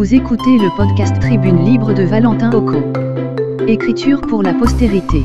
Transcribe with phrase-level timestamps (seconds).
[0.00, 2.78] Vous écoutez le podcast Tribune Libre de Valentin Occo.
[3.68, 5.24] Écriture pour la postérité.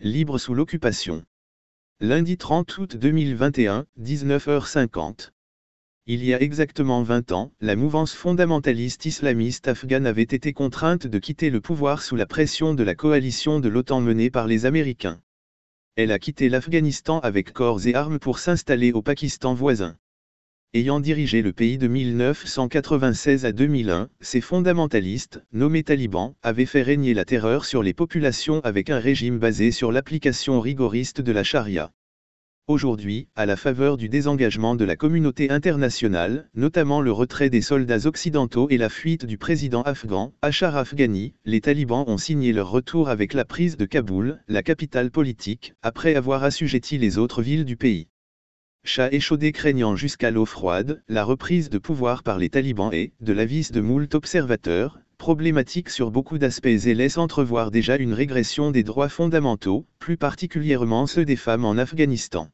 [0.00, 1.22] Libre sous l'occupation.
[2.00, 5.30] Lundi 30 août 2021, 19h50.
[6.08, 11.18] Il y a exactement 20 ans, la mouvance fondamentaliste islamiste afghane avait été contrainte de
[11.20, 15.20] quitter le pouvoir sous la pression de la coalition de l'OTAN menée par les Américains.
[15.94, 19.96] Elle a quitté l'Afghanistan avec corps et armes pour s'installer au Pakistan voisin.
[20.74, 27.14] Ayant dirigé le pays de 1996 à 2001, ces fondamentalistes, nommés talibans, avaient fait régner
[27.14, 31.92] la terreur sur les populations avec un régime basé sur l'application rigoriste de la charia.
[32.68, 38.06] Aujourd'hui, à la faveur du désengagement de la communauté internationale, notamment le retrait des soldats
[38.06, 43.08] occidentaux et la fuite du président afghan, Ashraf Ghani, les talibans ont signé leur retour
[43.08, 47.76] avec la prise de Kaboul, la capitale politique, après avoir assujetti les autres villes du
[47.76, 48.06] pays.
[48.84, 53.32] Chat échaudé craignant jusqu'à l'eau froide, la reprise de pouvoir par les talibans est, de
[53.32, 58.82] l'avis de moult observateurs, problématique sur beaucoup d'aspects et laisse entrevoir déjà une régression des
[58.82, 62.48] droits fondamentaux, plus particulièrement ceux des femmes en Afghanistan.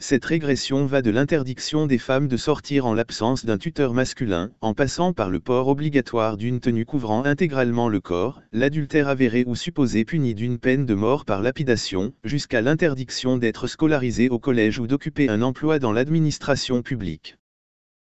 [0.00, 4.74] Cette régression va de l'interdiction des femmes de sortir en l'absence d'un tuteur masculin, en
[4.74, 10.04] passant par le port obligatoire d'une tenue couvrant intégralement le corps, l'adultère avéré ou supposé
[10.04, 15.28] puni d'une peine de mort par lapidation, jusqu'à l'interdiction d'être scolarisé au collège ou d'occuper
[15.28, 17.36] un emploi dans l'administration publique.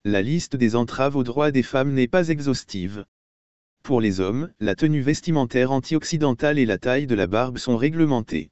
[0.05, 3.05] La liste des entraves aux droits des femmes n'est pas exhaustive.
[3.87, 8.51] Pour les hommes, la tenue vestimentaire anti-occidentale et la taille de la barbe sont réglementées.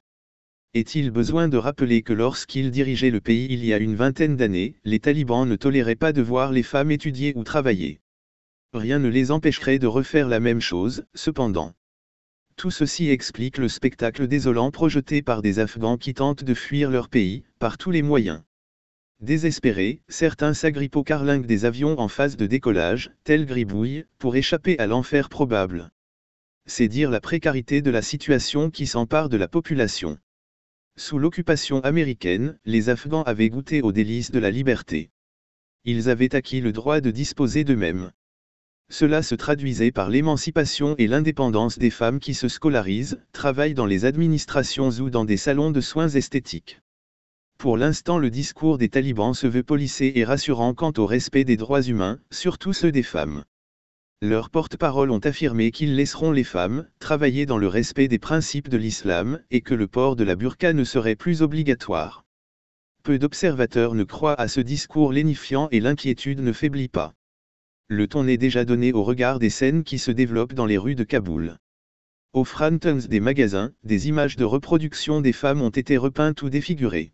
[0.73, 4.75] Est-il besoin de rappeler que lorsqu'ils dirigeaient le pays il y a une vingtaine d'années,
[4.85, 7.99] les talibans ne toléraient pas de voir les femmes étudier ou travailler?
[8.71, 11.73] Rien ne les empêcherait de refaire la même chose, cependant.
[12.55, 17.09] Tout ceci explique le spectacle désolant projeté par des Afghans qui tentent de fuir leur
[17.09, 18.41] pays, par tous les moyens.
[19.21, 24.77] Désespérés, certains s'agrippent aux carlingues des avions en phase de décollage, tels gribouilles, pour échapper
[24.77, 25.91] à l'enfer probable.
[26.65, 30.17] C'est dire la précarité de la situation qui s'empare de la population.
[30.97, 35.11] Sous l'occupation américaine, les Afghans avaient goûté aux délices de la liberté.
[35.85, 38.11] Ils avaient acquis le droit de disposer d'eux-mêmes.
[38.89, 44.03] Cela se traduisait par l'émancipation et l'indépendance des femmes qui se scolarisent, travaillent dans les
[44.03, 46.81] administrations ou dans des salons de soins esthétiques.
[47.65, 51.57] Pour l'instant le discours des talibans se veut policé et rassurant quant au respect des
[51.57, 53.43] droits humains, surtout ceux des femmes.
[54.21, 58.77] Leurs porte-paroles ont affirmé qu'ils laisseront les femmes travailler dans le respect des principes de
[58.77, 62.23] l'islam et que le port de la burqa ne serait plus obligatoire.
[63.01, 67.15] Peu d'observateurs ne croient à ce discours lénifiant et l'inquiétude ne faiblit pas.
[67.87, 70.93] Le ton est déjà donné au regard des scènes qui se développent dans les rues
[70.93, 71.57] de Kaboul.
[72.33, 77.11] Aux frontons des magasins, des images de reproduction des femmes ont été repeintes ou défigurées.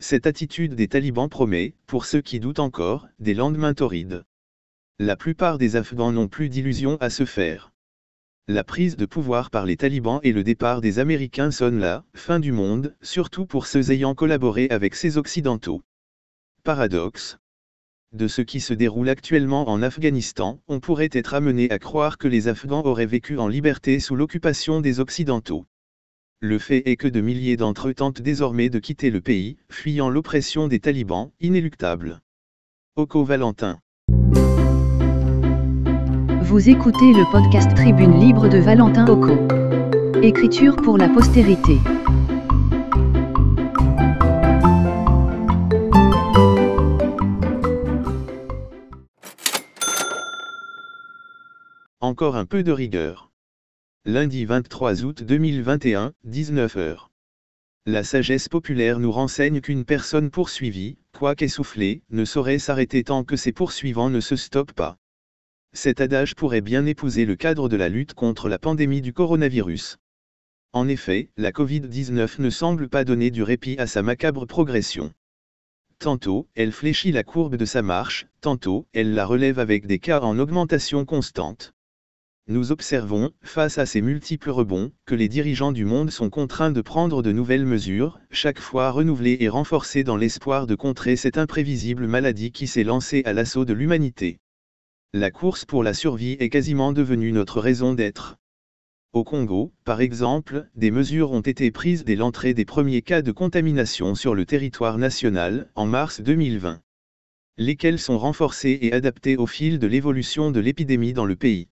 [0.00, 4.24] Cette attitude des talibans promet, pour ceux qui doutent encore, des lendemains torrides.
[5.00, 7.72] La plupart des Afghans n'ont plus d'illusions à se faire.
[8.46, 12.38] La prise de pouvoir par les talibans et le départ des Américains sonnent la fin
[12.38, 15.82] du monde, surtout pour ceux ayant collaboré avec ces Occidentaux.
[16.62, 17.36] Paradoxe.
[18.12, 22.28] De ce qui se déroule actuellement en Afghanistan, on pourrait être amené à croire que
[22.28, 25.66] les Afghans auraient vécu en liberté sous l'occupation des Occidentaux.
[26.40, 30.08] Le fait est que de milliers d'entre eux tentent désormais de quitter le pays, fuyant
[30.08, 32.20] l'oppression des talibans, inéluctable.
[32.94, 33.80] Oko Valentin.
[36.42, 39.34] Vous écoutez le podcast Tribune Libre de Valentin Occo.
[40.22, 41.78] Écriture pour la postérité.
[51.98, 53.27] Encore un peu de rigueur.
[54.04, 57.08] Lundi 23 août 2021, 19h.
[57.84, 63.52] La sagesse populaire nous renseigne qu'une personne poursuivie, quoiqu'essoufflée, ne saurait s'arrêter tant que ses
[63.52, 64.96] poursuivants ne se stoppent pas.
[65.74, 69.98] Cet adage pourrait bien épouser le cadre de la lutte contre la pandémie du coronavirus.
[70.72, 75.12] En effet, la Covid-19 ne semble pas donner du répit à sa macabre progression.
[75.98, 80.20] Tantôt, elle fléchit la courbe de sa marche, tantôt, elle la relève avec des cas
[80.20, 81.74] en augmentation constante.
[82.50, 86.80] Nous observons, face à ces multiples rebonds, que les dirigeants du monde sont contraints de
[86.80, 92.06] prendre de nouvelles mesures, chaque fois renouvelées et renforcées dans l'espoir de contrer cette imprévisible
[92.06, 94.38] maladie qui s'est lancée à l'assaut de l'humanité.
[95.12, 98.36] La course pour la survie est quasiment devenue notre raison d'être.
[99.12, 103.30] Au Congo, par exemple, des mesures ont été prises dès l'entrée des premiers cas de
[103.30, 106.80] contamination sur le territoire national, en mars 2020.
[107.58, 111.68] Lesquelles sont renforcées et adaptées au fil de l'évolution de l'épidémie dans le pays.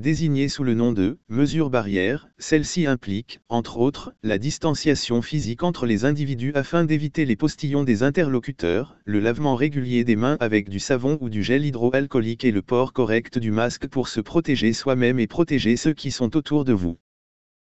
[0.00, 5.84] Désignées sous le nom de mesures barrières, celles-ci impliquent, entre autres, la distanciation physique entre
[5.84, 10.80] les individus afin d'éviter les postillons des interlocuteurs, le lavement régulier des mains avec du
[10.80, 15.18] savon ou du gel hydroalcoolique et le port correct du masque pour se protéger soi-même
[15.18, 16.96] et protéger ceux qui sont autour de vous.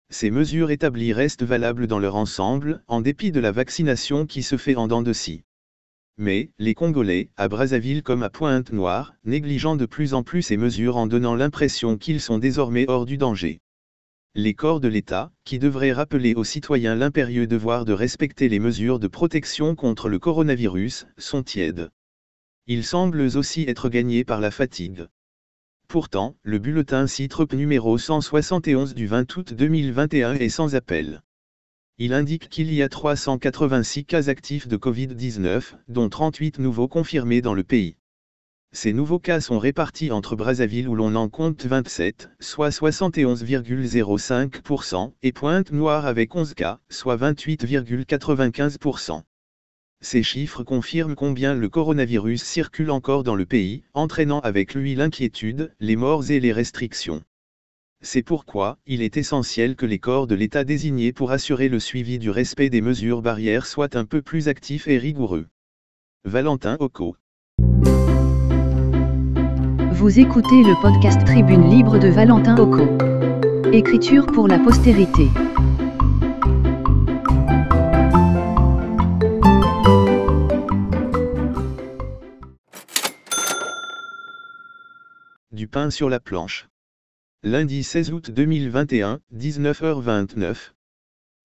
[0.09, 4.57] Ces mesures établies restent valables dans leur ensemble, en dépit de la vaccination qui se
[4.57, 5.45] fait en dents de scie.
[6.17, 10.95] Mais, les Congolais, à Brazzaville comme à Pointe-Noire, négligeant de plus en plus ces mesures
[10.95, 13.59] en donnant l'impression qu'ils sont désormais hors du danger.
[14.33, 18.99] Les corps de l'État, qui devraient rappeler aux citoyens l'impérieux devoir de respecter les mesures
[18.99, 21.89] de protection contre le coronavirus, sont tièdes.
[22.65, 25.07] Ils semblent aussi être gagnés par la fatigue.
[25.89, 31.21] Pourtant, le bulletin Citroën numéro 171 du 20 août 2021 est sans appel.
[31.97, 37.53] Il indique qu'il y a 386 cas actifs de Covid-19, dont 38 nouveaux confirmés dans
[37.53, 37.95] le pays.
[38.73, 45.31] Ces nouveaux cas sont répartis entre Brazzaville où l'on en compte 27, soit 71,05%, et
[45.31, 49.21] Pointe-Noire avec 11 cas, soit 28,95%.
[50.01, 55.73] Ces chiffres confirment combien le coronavirus circule encore dans le pays, entraînant avec lui l'inquiétude,
[55.79, 57.23] les morts et les restrictions.
[58.05, 62.19] C'est pourquoi, il est essentiel que les corps de l'État désignés pour assurer le suivi
[62.19, 65.47] du respect des mesures barrières soient un peu plus actifs et rigoureux.
[66.23, 67.15] Valentin Oko.
[69.91, 72.85] Vous écoutez le podcast Tribune Libre de Valentin Oko.
[73.73, 75.27] Écriture pour la postérité.
[85.51, 86.67] Du pain sur la planche.
[87.47, 90.71] Lundi 16 août 2021, 19h29.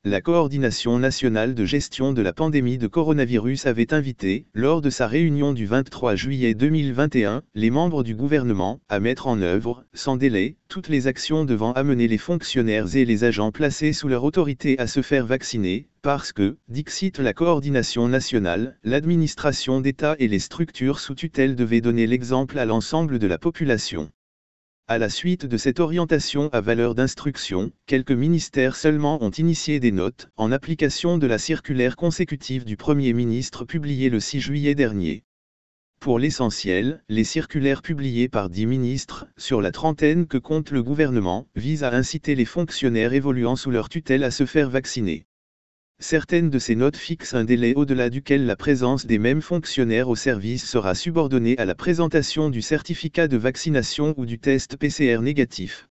[0.04, 5.06] La Coordination nationale de gestion de la pandémie de coronavirus avait invité, lors de sa
[5.06, 10.56] réunion du 23 juillet 2021, les membres du gouvernement à mettre en œuvre, sans délai,
[10.68, 14.86] toutes les actions devant amener les fonctionnaires et les agents placés sous leur autorité à
[14.86, 21.14] se faire vacciner, parce que, dixit la coordination nationale, l'administration d'État et les structures sous
[21.14, 24.10] tutelle devaient donner l'exemple à l'ensemble de la population.
[24.90, 29.92] À la suite de cette orientation à valeur d'instruction, quelques ministères seulement ont initié des
[29.92, 35.22] notes, en application de la circulaire consécutive du Premier ministre publiée le 6 juillet dernier.
[36.00, 41.46] Pour l'essentiel, les circulaires publiées par dix ministres, sur la trentaine que compte le gouvernement,
[41.54, 45.24] visent à inciter les fonctionnaires évoluant sous leur tutelle à se faire vacciner.
[46.02, 50.16] Certaines de ces notes fixent un délai au-delà duquel la présence des mêmes fonctionnaires au
[50.16, 55.88] service sera subordonnée à la présentation du certificat de vaccination ou du test PCR négatif.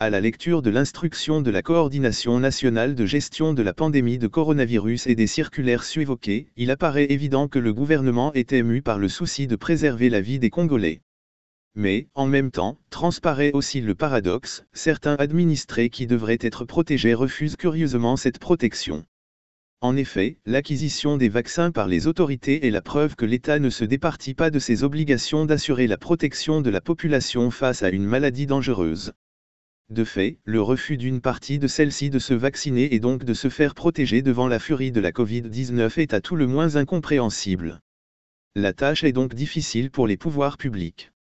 [0.00, 4.26] À la lecture de l'instruction de la Coordination nationale de gestion de la pandémie de
[4.26, 9.10] coronavirus et des circulaires suévoquées, il apparaît évident que le gouvernement est ému par le
[9.10, 11.02] souci de préserver la vie des Congolais.
[11.74, 17.56] Mais, en même temps, transparaît aussi le paradoxe, certains administrés qui devraient être protégés refusent
[17.56, 19.04] curieusement cette protection.
[19.82, 23.84] En effet, l'acquisition des vaccins par les autorités est la preuve que l'État ne se
[23.84, 28.46] départit pas de ses obligations d'assurer la protection de la population face à une maladie
[28.46, 29.12] dangereuse.
[29.90, 33.50] De fait, le refus d'une partie de celle-ci de se vacciner et donc de se
[33.50, 37.80] faire protéger devant la furie de la Covid-19 est à tout le moins incompréhensible.
[38.54, 41.12] La tâche est donc difficile pour les pouvoirs publics.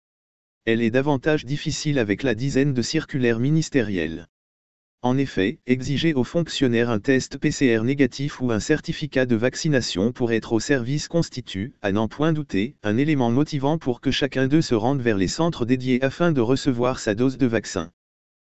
[0.63, 4.28] Elle est davantage difficile avec la dizaine de circulaires ministérielles.
[5.06, 10.32] En effet, exiger aux fonctionnaires un test PCR négatif ou un certificat de vaccination pour
[10.32, 14.63] être au service constitue, à n'en point douter, un élément motivant pour que chacun d'eux
[14.63, 17.91] se rende vers les centres dédiés afin de recevoir sa dose de vaccin.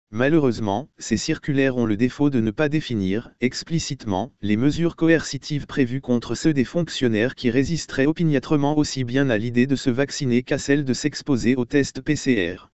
[0.09, 6.01] Malheureusement, ces circulaires ont le défaut de ne pas définir, explicitement, les mesures coercitives prévues
[6.01, 10.57] contre ceux des fonctionnaires qui résisteraient opiniâtrement aussi bien à l'idée de se vacciner qu'à
[10.57, 12.68] celle de s'exposer au test PCR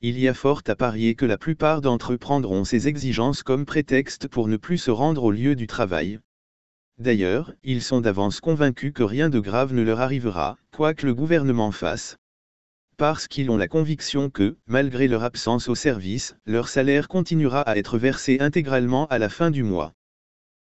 [0.00, 3.64] il y a fort à parier que la plupart d'entre eux prendront ces exigences comme
[3.64, 6.20] prétexte pour ne plus se rendre au lieu du travail.
[6.98, 11.14] D'ailleurs, ils sont d'avance convaincus que rien de grave ne leur arrivera, quoi que le
[11.14, 12.18] gouvernement fasse.
[12.96, 17.76] Parce qu'ils ont la conviction que, malgré leur absence au service, leur salaire continuera à
[17.76, 19.92] être versé intégralement à la fin du mois.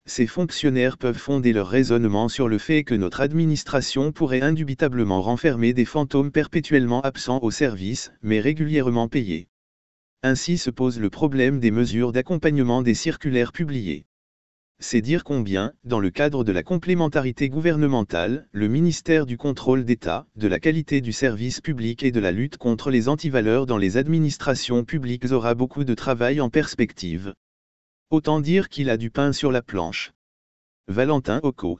[0.07, 5.73] Ces fonctionnaires peuvent fonder leur raisonnement sur le fait que notre administration pourrait indubitablement renfermer
[5.73, 9.47] des fantômes perpétuellement absents au service, mais régulièrement payés.
[10.23, 14.05] Ainsi se pose le problème des mesures d'accompagnement des circulaires publiées.
[14.79, 20.25] C'est dire combien, dans le cadre de la complémentarité gouvernementale, le ministère du contrôle d'État,
[20.35, 23.97] de la qualité du service public et de la lutte contre les antivaleurs dans les
[23.97, 27.35] administrations publiques aura beaucoup de travail en perspective.
[28.11, 30.11] Autant dire qu'il a du pain sur la planche.
[30.89, 31.79] Valentin Oko.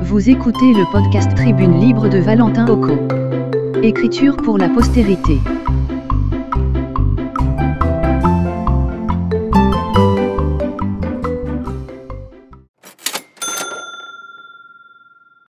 [0.00, 2.96] Vous écoutez le podcast Tribune Libre de Valentin Oko.
[3.82, 5.36] Écriture pour la postérité.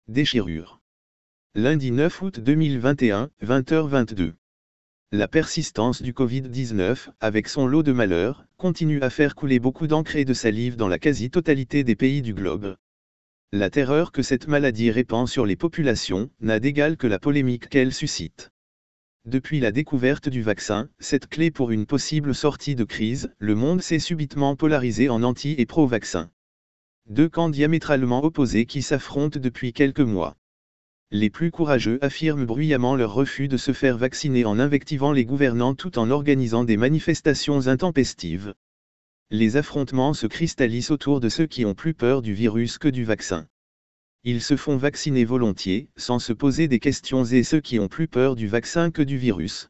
[0.06, 0.80] Déchirure.
[1.56, 4.34] Lundi 9 août 2021, 20h22.
[5.16, 10.16] La persistance du Covid-19, avec son lot de malheurs, continue à faire couler beaucoup d'encre
[10.16, 12.74] et de salive dans la quasi-totalité des pays du globe.
[13.52, 17.94] La terreur que cette maladie répand sur les populations n'a d'égal que la polémique qu'elle
[17.94, 18.50] suscite.
[19.24, 23.82] Depuis la découverte du vaccin, cette clé pour une possible sortie de crise, le monde
[23.82, 26.28] s'est subitement polarisé en anti et pro-vaccin.
[27.08, 30.34] Deux camps diamétralement opposés qui s'affrontent depuis quelques mois.
[31.10, 35.74] Les plus courageux affirment bruyamment leur refus de se faire vacciner en invectivant les gouvernants
[35.74, 38.54] tout en organisant des manifestations intempestives.
[39.30, 43.04] Les affrontements se cristallisent autour de ceux qui ont plus peur du virus que du
[43.04, 43.46] vaccin.
[44.24, 48.08] Ils se font vacciner volontiers, sans se poser des questions et ceux qui ont plus
[48.08, 49.68] peur du vaccin que du virus.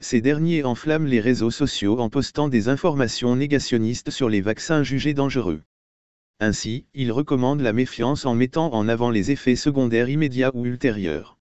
[0.00, 5.14] Ces derniers enflamment les réseaux sociaux en postant des informations négationnistes sur les vaccins jugés
[5.14, 5.62] dangereux.
[6.42, 11.38] Ainsi, ils recommandent la méfiance en mettant en avant les effets secondaires immédiats ou ultérieurs.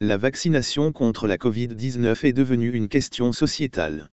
[0.00, 4.10] La vaccination contre la Covid-19 est devenue une question sociétale.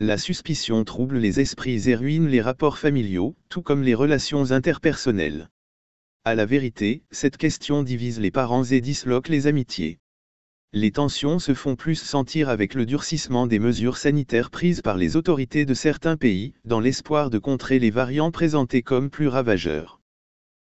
[0.00, 5.50] La suspicion trouble les esprits et ruine les rapports familiaux, tout comme les relations interpersonnelles.
[6.24, 9.98] À la vérité, cette question divise les parents et disloque les amitiés.
[10.76, 15.14] Les tensions se font plus sentir avec le durcissement des mesures sanitaires prises par les
[15.14, 20.00] autorités de certains pays, dans l'espoir de contrer les variants présentés comme plus ravageurs.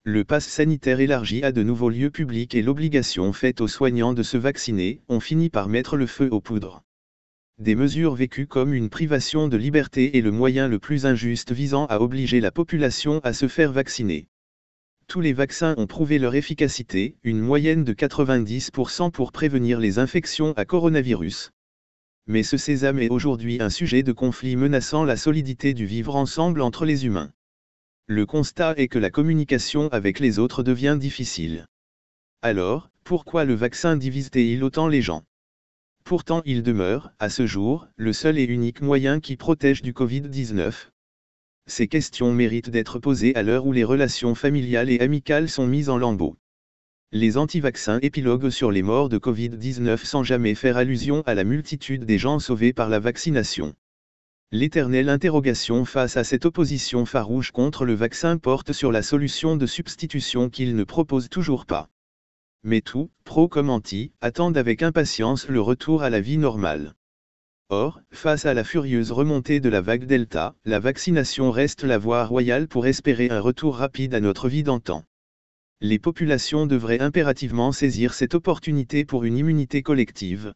[0.02, 4.22] Le pass sanitaire élargi à de nouveaux lieux publics et l'obligation faite aux soignants de
[4.22, 6.82] se vacciner ont fini par mettre le feu aux poudres.
[7.58, 11.86] Des mesures vécues comme une privation de liberté est le moyen le plus injuste visant
[11.86, 14.28] à obliger la population à se faire vacciner
[15.06, 20.52] tous les vaccins ont prouvé leur efficacité, une moyenne de 90% pour prévenir les infections
[20.56, 21.52] à coronavirus.
[22.26, 26.62] Mais ce sésame est aujourd'hui un sujet de conflit menaçant la solidité du vivre ensemble
[26.62, 27.32] entre les humains.
[28.06, 31.66] Le constat est que la communication avec les autres devient difficile.
[32.42, 35.24] Alors, pourquoi le vaccin divise-t-il autant les gens?
[36.04, 40.90] Pourtant il demeure, à ce jour, le seul et unique moyen qui protège du Covid-19.
[41.66, 45.88] Ces questions méritent d'être posées à l'heure où les relations familiales et amicales sont mises
[45.88, 46.36] en lambeaux.
[47.10, 52.04] Les anti-vaccins épiloguent sur les morts de Covid-19 sans jamais faire allusion à la multitude
[52.04, 53.74] des gens sauvés par la vaccination.
[54.52, 59.66] L'éternelle interrogation face à cette opposition farouche contre le vaccin porte sur la solution de
[59.66, 61.88] substitution qu'il ne propose toujours pas.
[62.62, 66.94] Mais tout, pro comme anti, attendent avec impatience le retour à la vie normale.
[67.70, 72.26] Or, face à la furieuse remontée de la vague Delta, la vaccination reste la voie
[72.26, 75.02] royale pour espérer un retour rapide à notre vie d'antan.
[75.80, 80.52] Les populations devraient impérativement saisir cette opportunité pour une immunité collective.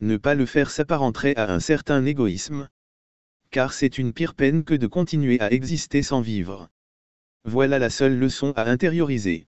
[0.00, 2.68] Ne pas le faire s'apparenterait à un certain égoïsme.
[3.52, 6.68] Car c'est une pire peine que de continuer à exister sans vivre.
[7.44, 9.46] Voilà la seule leçon à intérioriser.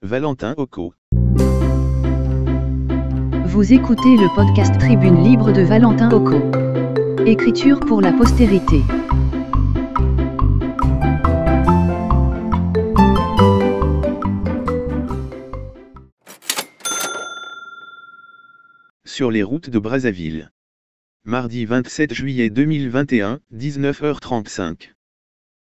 [0.00, 0.94] Valentin Occo
[3.56, 6.42] vous écoutez le podcast Tribune Libre de Valentin Occo.
[7.24, 8.82] Écriture pour la postérité.
[19.06, 20.50] Sur les routes de Brazzaville.
[21.24, 24.90] Mardi 27 juillet 2021, 19h35.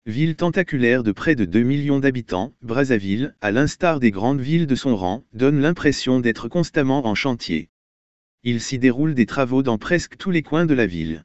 [0.07, 4.73] Ville tentaculaire de près de 2 millions d'habitants, Brazzaville, à l'instar des grandes villes de
[4.73, 7.69] son rang, donne l'impression d'être constamment en chantier
[8.45, 11.23] il s'y déroule des travaux dans presque tous les coins de la ville.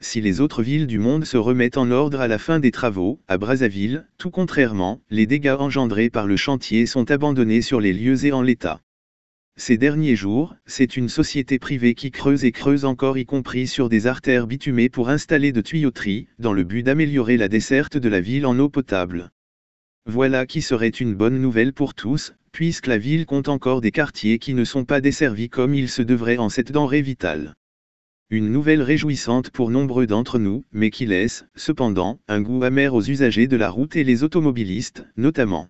[0.00, 3.22] Si les autres villes du monde se remettent en ordre à la fin des travaux,
[3.28, 8.26] à Brazzaville, tout contrairement, les dégâts engendrés par le chantier sont abandonnés sur les lieux
[8.26, 8.82] et en l'état.
[9.56, 13.88] Ces derniers jours, c'est une société privée qui creuse et creuse encore y compris sur
[13.88, 18.20] des artères bitumées pour installer de tuyauteries, dans le but d'améliorer la desserte de la
[18.20, 19.30] ville en eau potable.
[20.04, 24.38] Voilà qui serait une bonne nouvelle pour tous, puisque la ville compte encore des quartiers
[24.38, 27.54] qui ne sont pas desservis comme il se devrait en cette denrée vitale.
[28.30, 33.02] Une nouvelle réjouissante pour nombreux d'entre nous, mais qui laisse, cependant, un goût amer aux
[33.02, 35.68] usagers de la route et les automobilistes, notamment.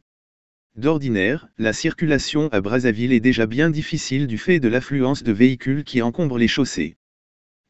[0.77, 5.85] D'ordinaire, la circulation à Brazzaville est déjà bien difficile du fait de l'affluence de véhicules
[5.85, 6.99] qui encombrent les chaussées.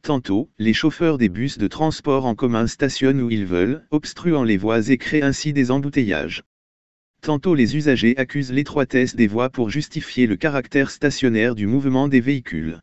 [0.02, 4.56] Tantôt, les chauffeurs des bus de transport en commun stationnent où ils veulent, obstruant les
[4.56, 6.42] voies et créent ainsi des embouteillages.
[7.24, 12.20] Tantôt les usagers accusent l'étroitesse des voies pour justifier le caractère stationnaire du mouvement des
[12.20, 12.80] véhicules.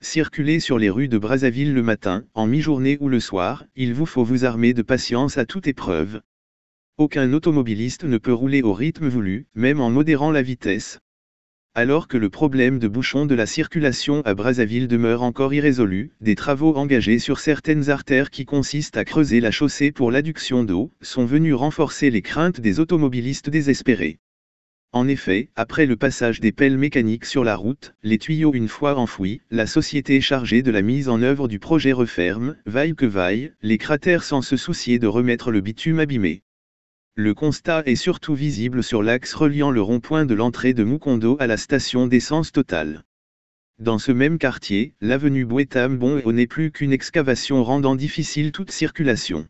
[0.00, 4.06] Circulez sur les rues de Brazzaville le matin, en mi-journée ou le soir, il vous
[4.06, 6.22] faut vous armer de patience à toute épreuve.
[6.96, 10.98] Aucun automobiliste ne peut rouler au rythme voulu, même en modérant la vitesse.
[11.80, 16.34] Alors que le problème de bouchon de la circulation à Brazzaville demeure encore irrésolu, des
[16.34, 21.24] travaux engagés sur certaines artères qui consistent à creuser la chaussée pour l'adduction d'eau, sont
[21.24, 24.18] venus renforcer les craintes des automobilistes désespérés.
[24.90, 28.96] En effet, après le passage des pelles mécaniques sur la route, les tuyaux une fois
[28.96, 33.52] enfouis, la société chargée de la mise en œuvre du projet referme, vaille que vaille,
[33.62, 36.42] les cratères sans se soucier de remettre le bitume abîmé.
[37.20, 41.48] Le constat est surtout visible sur l'axe reliant le rond-point de l'entrée de Mukondo à
[41.48, 43.02] la station d'essence totale.
[43.80, 49.48] Dans ce même quartier, l'avenue Bouetam-Bon n'est plus qu'une excavation rendant difficile toute circulation.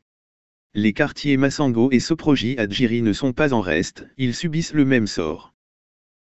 [0.73, 5.07] Les quartiers Massango et Soproji Adjiri ne sont pas en reste, ils subissent le même
[5.07, 5.53] sort.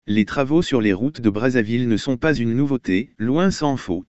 [0.06, 4.06] Les travaux sur les routes de Brazzaville ne sont pas une nouveauté, loin s'en faut.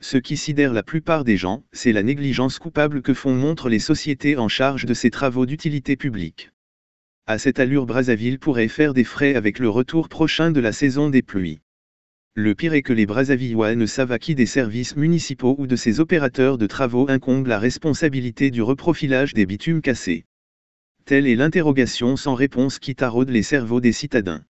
[0.00, 3.78] Ce qui sidère la plupart des gens, c'est la négligence coupable que font montre les
[3.78, 6.50] sociétés en charge de ces travaux d'utilité publique.
[7.28, 11.10] À cette allure Brazzaville pourrait faire des frais avec le retour prochain de la saison
[11.10, 11.58] des pluies.
[12.34, 15.74] Le pire est que les Brazzavillois ne savent à qui des services municipaux ou de
[15.74, 20.24] ces opérateurs de travaux incombe la responsabilité du reprofilage des bitumes cassés.
[21.04, 24.44] Telle est l'interrogation sans réponse qui taraude les cerveaux des citadins.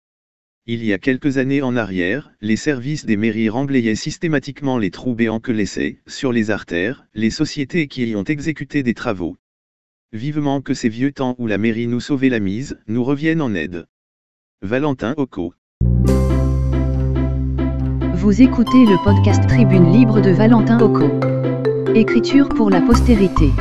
[0.65, 5.15] Il y a quelques années en arrière, les services des mairies remblayaient systématiquement les trous
[5.15, 9.37] béants que laissaient, sur les artères, les sociétés qui y ont exécuté des travaux.
[10.15, 13.55] Vivement que ces vieux temps où la mairie nous sauvait la mise, nous reviennent en
[13.55, 13.87] aide.
[14.61, 15.55] Valentin Occo.
[18.13, 21.09] Vous écoutez le podcast Tribune Libre de Valentin Occo.
[21.95, 23.53] Écriture pour la postérité.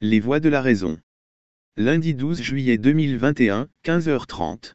[0.00, 0.96] Les voix de la raison.
[1.76, 4.72] Lundi 12 juillet 2021, 15h30.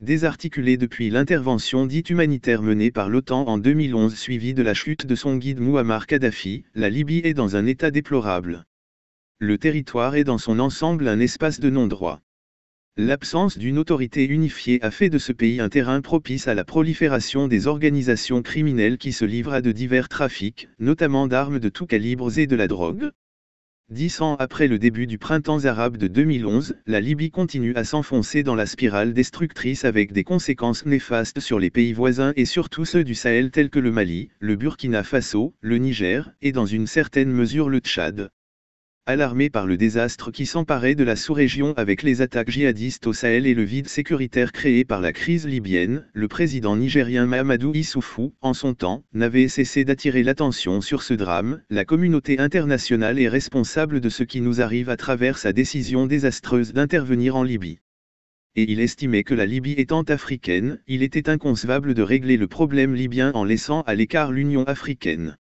[0.00, 5.14] Désarticulé depuis l'intervention dite humanitaire menée par l'OTAN en 2011 suivie de la chute de
[5.14, 8.64] son guide Muammar Kadhafi, la Libye est dans un état déplorable.
[9.40, 12.22] Le territoire est dans son ensemble un espace de non-droit.
[12.96, 17.46] L'absence d'une autorité unifiée a fait de ce pays un terrain propice à la prolifération
[17.46, 22.38] des organisations criminelles qui se livrent à de divers trafics, notamment d'armes de tout calibre
[22.38, 23.10] et de la drogue,
[23.90, 28.44] Dix ans après le début du printemps arabe de 2011, la Libye continue à s'enfoncer
[28.44, 33.02] dans la spirale destructrice avec des conséquences néfastes sur les pays voisins et surtout ceux
[33.02, 37.32] du Sahel tels que le Mali, le Burkina Faso, le Niger, et dans une certaine
[37.32, 38.30] mesure le Tchad.
[39.06, 43.46] Alarmé par le désastre qui s'emparait de la sous-région avec les attaques djihadistes au Sahel
[43.46, 48.52] et le vide sécuritaire créé par la crise libyenne, le président nigérien Mahamadou Issoufou, en
[48.52, 51.62] son temps, n'avait cessé d'attirer l'attention sur ce drame.
[51.70, 56.72] La communauté internationale est responsable de ce qui nous arrive à travers sa décision désastreuse
[56.74, 57.80] d'intervenir en Libye.
[58.54, 62.94] Et il estimait que la Libye étant africaine, il était inconcevable de régler le problème
[62.94, 65.36] libyen en laissant à l'écart l'Union africaine.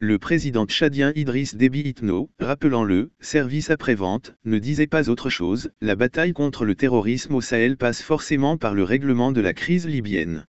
[0.00, 5.72] Le président tchadien Idriss Déby Itno, rappelant le service après-vente, ne disait pas autre chose,
[5.80, 9.88] la bataille contre le terrorisme au Sahel passe forcément par le règlement de la crise
[9.88, 10.46] libyenne.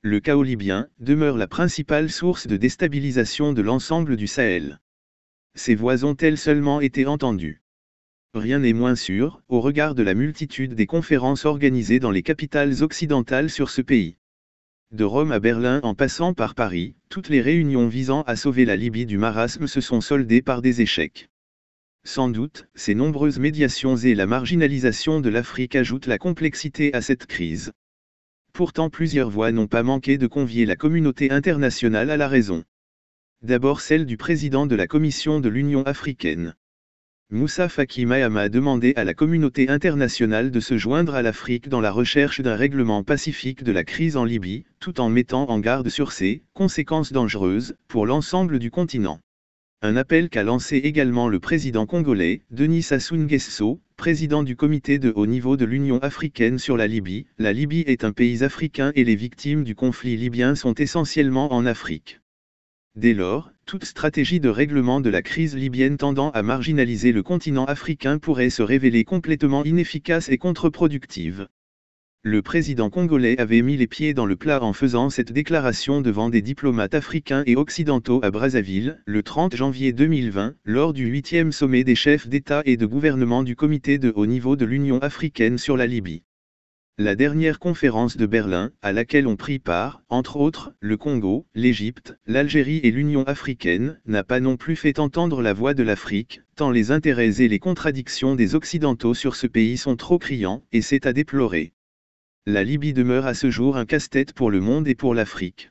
[0.00, 4.80] Le chaos libyen demeure la principale source de déstabilisation de l'ensemble du Sahel.
[5.54, 7.60] Ces voix ont-elles seulement été entendues
[8.32, 12.82] Rien n'est moins sûr, au regard de la multitude des conférences organisées dans les capitales
[12.82, 14.16] occidentales sur ce pays.
[14.92, 18.74] De Rome à Berlin en passant par Paris, toutes les réunions visant à sauver la
[18.74, 21.28] Libye du marasme se sont soldées par des échecs.
[22.02, 27.26] Sans doute, ces nombreuses médiations et la marginalisation de l'Afrique ajoutent la complexité à cette
[27.26, 27.70] crise.
[28.52, 32.64] Pourtant plusieurs voix n'ont pas manqué de convier la communauté internationale à la raison.
[33.42, 36.56] D'abord celle du président de la Commission de l'Union africaine.
[37.32, 41.80] Moussa Faki Mahama a demandé à la communauté internationale de se joindre à l'Afrique dans
[41.80, 45.90] la recherche d'un règlement pacifique de la crise en Libye, tout en mettant en garde
[45.90, 49.20] sur ses conséquences dangereuses pour l'ensemble du continent.
[49.80, 55.12] Un appel qu'a lancé également le président congolais, Denis Sassou Nguesso, président du comité de
[55.14, 57.26] haut niveau de l'Union africaine sur la Libye.
[57.38, 61.64] La Libye est un pays africain et les victimes du conflit libyen sont essentiellement en
[61.64, 62.20] Afrique.
[62.96, 67.66] Dès lors, toute stratégie de règlement de la crise libyenne tendant à marginaliser le continent
[67.66, 71.46] africain pourrait se révéler complètement inefficace et contre-productive.
[72.24, 76.30] Le président congolais avait mis les pieds dans le plat en faisant cette déclaration devant
[76.30, 81.84] des diplomates africains et occidentaux à Brazzaville, le 30 janvier 2020, lors du 8e sommet
[81.84, 85.76] des chefs d'État et de gouvernement du comité de haut niveau de l'Union africaine sur
[85.76, 86.24] la Libye.
[87.02, 92.18] La dernière conférence de Berlin, à laquelle ont pris part, entre autres, le Congo, l'Égypte,
[92.26, 96.70] l'Algérie et l'Union africaine, n'a pas non plus fait entendre la voix de l'Afrique, tant
[96.70, 101.06] les intérêts et les contradictions des Occidentaux sur ce pays sont trop criants, et c'est
[101.06, 101.72] à déplorer.
[102.44, 105.70] La Libye demeure à ce jour un casse-tête pour le monde et pour l'Afrique.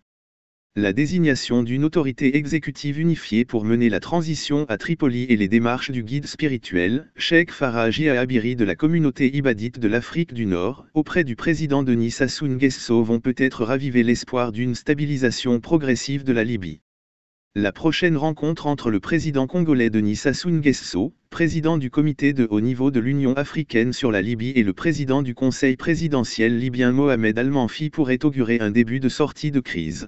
[0.75, 5.91] La désignation d'une autorité exécutive unifiée pour mener la transition à Tripoli et les démarches
[5.91, 11.25] du guide spirituel, Sheikh Faraj Abiri de la communauté ibadite de l'Afrique du Nord, auprès
[11.25, 16.79] du président Denis Sassou Nguesso vont peut-être raviver l'espoir d'une stabilisation progressive de la Libye.
[17.55, 22.61] La prochaine rencontre entre le président congolais Denis Sassou Nguesso, président du comité de haut
[22.61, 27.37] niveau de l'Union africaine sur la Libye et le président du conseil présidentiel libyen Mohamed
[27.37, 30.07] Al-Manfi pourrait augurer un début de sortie de crise.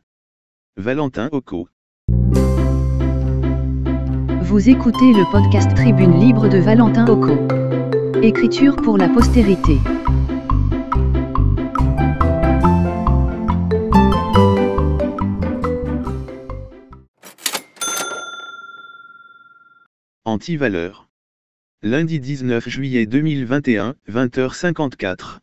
[0.78, 1.68] Valentin Oko.
[4.42, 7.38] Vous écoutez le podcast Tribune Libre de Valentin Oko.
[8.24, 9.78] Écriture pour la postérité.
[20.24, 21.10] Anti-valeur.
[21.84, 25.40] Lundi 19 juillet 2021, 20h54.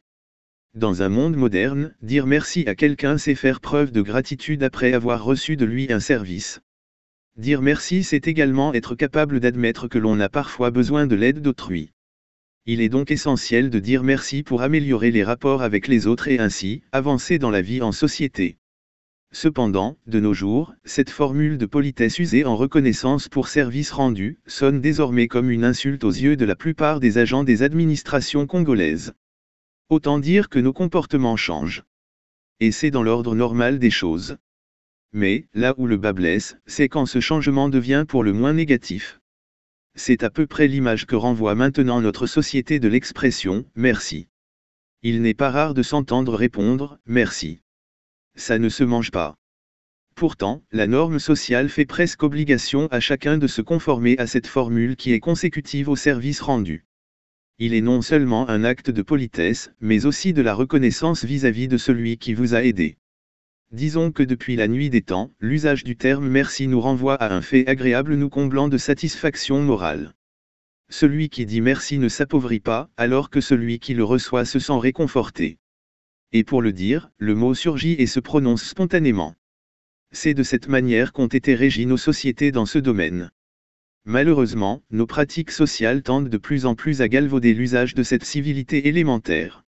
[0.74, 5.24] Dans un monde moderne, dire merci à quelqu'un c'est faire preuve de gratitude après avoir
[5.24, 6.60] reçu de lui un service.
[7.36, 11.90] Dire merci c'est également être capable d'admettre que l'on a parfois besoin de l'aide d'autrui.
[12.66, 16.38] Il est donc essentiel de dire merci pour améliorer les rapports avec les autres et
[16.38, 18.58] ainsi, avancer dans la vie en société.
[19.32, 24.82] Cependant, de nos jours, cette formule de politesse usée en reconnaissance pour service rendu, sonne
[24.82, 29.14] désormais comme une insulte aux yeux de la plupart des agents des administrations congolaises.
[29.88, 31.84] Autant dire que nos comportements changent.
[32.60, 34.36] Et c'est dans l'ordre normal des choses.
[35.12, 39.20] Mais, là où le bas blesse, c'est quand ce changement devient pour le moins négatif.
[39.94, 44.16] C'est à peu près l'image que renvoie maintenant notre société de l'expression⁇ merci⁇
[45.02, 47.48] Il n'est pas rare de s'entendre répondre⁇ merci⁇
[48.38, 49.36] ça ne se mange pas.
[50.14, 54.96] Pourtant, la norme sociale fait presque obligation à chacun de se conformer à cette formule
[54.96, 56.87] qui est consécutive au service rendu.
[57.58, 61.70] Il est non seulement un acte de politesse, mais aussi de la reconnaissance vis-à-vis -vis
[61.70, 62.96] de celui qui vous a aidé.
[63.72, 67.42] Disons que depuis la nuit des temps, l'usage du terme merci nous renvoie à un
[67.42, 70.14] fait agréable nous comblant de satisfaction morale.
[70.88, 74.78] Celui qui dit merci ne s'appauvrit pas, alors que celui qui le reçoit se sent
[74.78, 75.58] réconforté
[76.32, 79.34] et pour le dire, le mot surgit et se prononce spontanément.
[80.12, 83.30] C'est de cette manière qu'ont été régies nos sociétés dans ce domaine.
[84.10, 88.88] Malheureusement, nos pratiques sociales tendent de plus en plus à galvauder l'usage de cette civilité
[88.88, 89.66] élémentaire.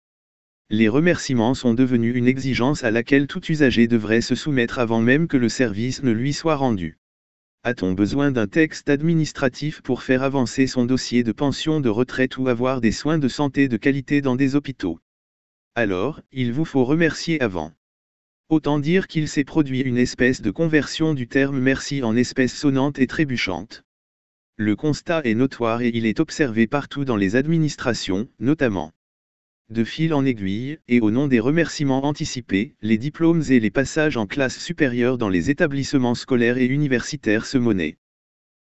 [0.70, 5.28] Les remerciements sont devenus une exigence à laquelle tout usager devrait se soumettre avant même
[5.28, 7.00] que le service ne lui soit rendu.
[7.64, 12.48] A-t-on besoin d'un texte administratif pour faire avancer son dossier de pension de retraite ou
[12.48, 15.02] avoir des soins de santé de qualité dans des hôpitaux?
[15.76, 17.74] Alors, il vous faut remercier avant.
[18.48, 23.00] Autant dire qu'il s'est produit une espèce de conversion du terme merci en espèce sonnante
[23.00, 23.84] et trébuchante.
[24.62, 28.92] Le constat est notoire et il est observé partout dans les administrations, notamment.
[29.70, 34.18] De fil en aiguille, et au nom des remerciements anticipés, les diplômes et les passages
[34.18, 38.00] en classe supérieure dans les établissements scolaires et universitaires se monnaient.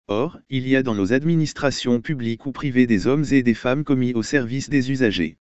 [0.06, 3.82] Or, il y a dans nos administrations publiques ou privées des hommes et des femmes
[3.82, 5.38] commis au service des usagers.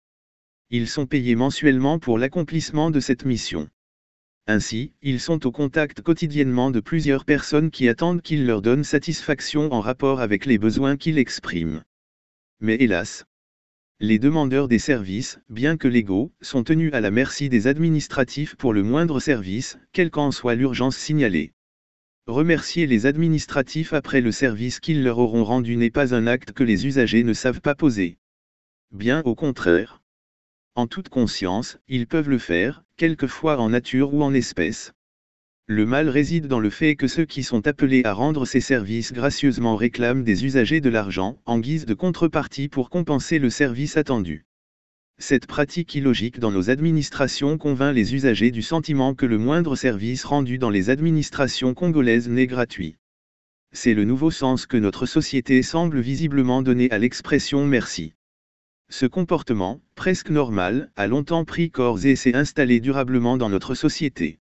[0.69, 3.67] Ils sont payés mensuellement pour l'accomplissement de cette mission.
[4.47, 9.73] Ainsi, ils sont au contact quotidiennement de plusieurs personnes qui attendent qu'ils leur donnent satisfaction
[9.73, 11.83] en rapport avec les besoins qu'ils expriment.
[12.59, 13.25] Mais hélas,
[14.01, 18.73] les demandeurs des services, bien que légaux, sont tenus à la merci des administratifs pour
[18.73, 21.53] le moindre service, quelle qu'en soit l'urgence signalée.
[22.27, 26.63] Remercier les administratifs après le service qu'ils leur auront rendu n'est pas un acte que
[26.63, 28.17] les usagers ne savent pas poser.
[28.91, 30.01] Bien au contraire.
[30.77, 34.91] En toute conscience, ils peuvent le faire, quelquefois en nature ou en espèces.
[35.67, 39.13] Le mal réside dans le fait que ceux qui sont appelés à rendre ces services
[39.13, 44.45] gracieusement réclament des usagers de l'argent, en guise de contrepartie pour compenser le service attendu.
[45.17, 50.25] Cette pratique illogique dans nos administrations convainc les usagers du sentiment que le moindre service
[50.25, 52.97] rendu dans les administrations congolaises n'est gratuit.
[53.71, 58.13] C'est le nouveau sens que notre société semble visiblement donner à l'expression merci.
[58.89, 64.39] Ce comportement, presque normal, a longtemps pris corps et s'est installé durablement dans notre société.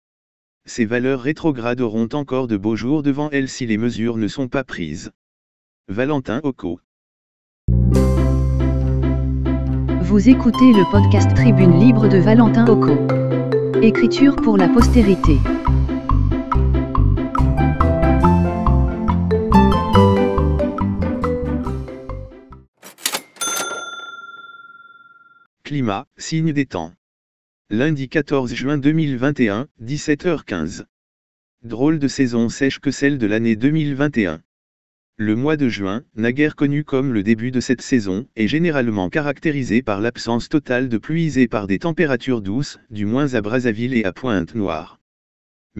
[0.64, 4.48] Ces valeurs rétrogrades auront encore de beaux jours devant elles si les mesures ne sont
[4.48, 5.11] pas prises.
[5.88, 6.79] Valentin Oko
[10.03, 12.96] Vous écoutez le podcast Tribune Libre de Valentin Oko.
[13.83, 15.38] Écriture pour la postérité.
[25.68, 26.94] Climat, signe des temps.
[27.68, 30.87] Lundi 14 juin 2021, 17h15.
[31.62, 34.40] Drôle de saison sèche que celle de l'année 2021.
[35.18, 39.83] Le mois de juin, naguère connu comme le début de cette saison, est généralement caractérisé
[39.83, 44.04] par l'absence totale de pluie et par des températures douces, du moins à Brazzaville et
[44.04, 44.97] à Pointe-Noire.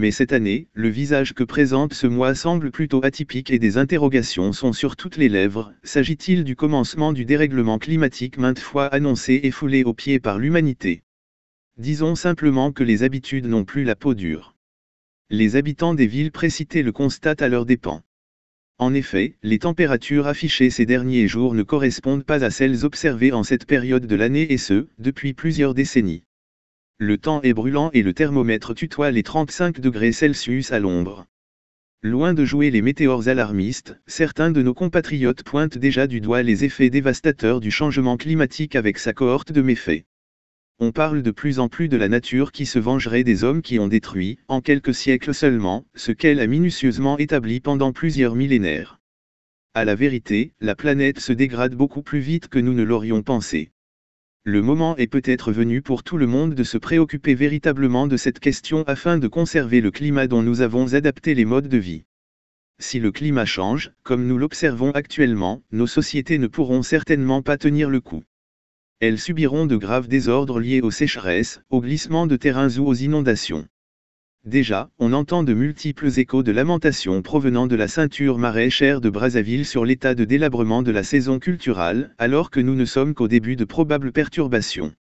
[0.01, 4.53] Mais cette année, le visage que présente ce mois semble plutôt atypique et des interrogations
[4.53, 5.73] sont sur toutes les lèvres.
[5.83, 11.03] S'agit-il du commencement du dérèglement climatique maintes fois annoncé et foulé aux pieds par l'humanité?
[11.79, 14.55] Disons simplement que les habitudes n'ont plus la peau dure.
[15.31, 18.05] Les habitants des villes précitées le constatent à leurs dépens.
[18.79, 23.43] En effet, les températures affichées ces derniers jours ne correspondent pas à celles observées en
[23.43, 26.23] cette période de l'année et ce, depuis plusieurs décennies.
[27.01, 31.27] Le temps est brûlant et le thermomètre tutoie les 35 degrés Celsius à l'ombre.
[32.03, 36.65] Loin de jouer les météores alarmistes, certains de nos compatriotes pointent déjà du doigt les
[36.65, 40.07] effets dévastateurs du changement climatique avec sa cohorte de méfaits.
[40.81, 43.79] On parle de plus en plus de la nature qui se vengerait des hommes qui
[43.79, 48.99] ont détruit, en quelques siècles seulement, ce qu'elle a minutieusement établi pendant plusieurs millénaires.
[49.73, 53.71] À la vérité, la planète se dégrade beaucoup plus vite que nous ne l'aurions pensé.
[54.51, 58.41] Le moment est peut-être venu pour tout le monde de se préoccuper véritablement de cette
[58.41, 62.05] question afin de conserver le climat dont nous avons adapté les modes de vie.
[62.79, 67.91] Si le climat change, comme nous l'observons actuellement, nos sociétés ne pourront certainement pas tenir
[67.91, 68.25] le coup.
[69.01, 73.69] Elles subiront de graves désordres liés aux sécheresses, aux glissements de terrains ou aux inondations.
[74.49, 79.67] Déjà, on entend de multiples échos de lamentations provenant de la ceinture maraîchère de Brazzaville
[79.67, 83.57] sur l'état de délabrement de la saison culturelle, alors que nous ne sommes qu'au début
[83.57, 84.95] de probables perturbations.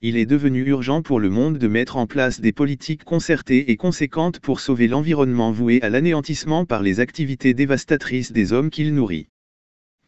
[0.00, 3.76] Il est devenu urgent pour le monde de mettre en place des politiques concertées et
[3.76, 9.26] conséquentes pour sauver l'environnement voué à l'anéantissement par les activités dévastatrices des hommes qu'il nourrit.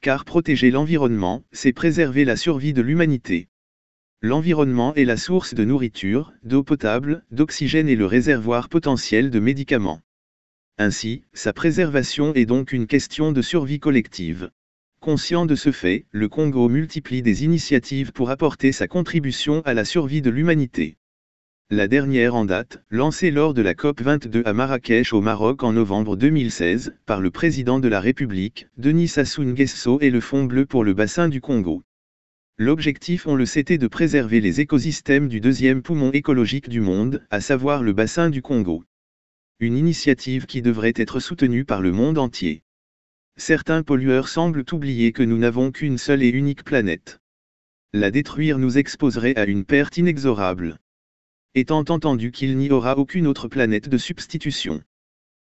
[0.01, 3.49] Car protéger l'environnement, c'est préserver la survie de l'humanité.
[4.23, 10.03] L'environnement est la source de nourriture, d'eau potable, d'oxygène et le réservoir potentiel de médicaments.
[10.77, 14.51] Ainsi, sa préservation est donc une question de survie collective.
[15.01, 19.87] Conscient de ce fait, le Congo multiplie des initiatives pour apporter sa contribution à la
[19.87, 20.99] survie de l'humanité.
[21.71, 26.17] La dernière en date, lancée lors de la COP22 à Marrakech au Maroc en novembre
[26.17, 30.85] 2016, par le président de la République, Denis Sassou Nguesso et le Fonds bleu pour
[30.85, 31.83] le bassin du Congo.
[32.63, 37.41] L'objectif on le sait de préserver les écosystèmes du deuxième poumon écologique du monde, à
[37.41, 38.85] savoir le bassin du Congo.
[39.61, 42.63] Une initiative qui devrait être soutenue par le monde entier.
[43.39, 47.19] Certains pollueurs semblent oublier que nous n'avons qu'une seule et unique planète.
[47.95, 50.81] La détruire nous exposerait à une perte inexorable.
[51.55, 54.83] Étant entendu qu'il n'y aura aucune autre planète de substitution.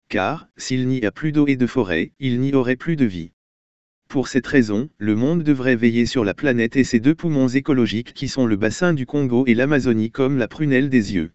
[0.09, 3.31] Car, s'il n'y a plus d'eau et de forêt, il n'y aurait plus de vie.
[4.09, 8.13] Pour cette raison, le monde devrait veiller sur la planète et ses deux poumons écologiques
[8.13, 11.31] qui sont le bassin du Congo et l'Amazonie comme la prunelle des yeux.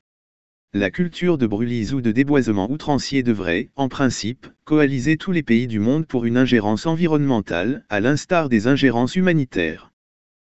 [0.73, 5.67] La culture de brûlis ou de déboisement outrancier devrait, en principe, coaliser tous les pays
[5.67, 9.93] du monde pour une ingérence environnementale, à l'instar des ingérences humanitaires.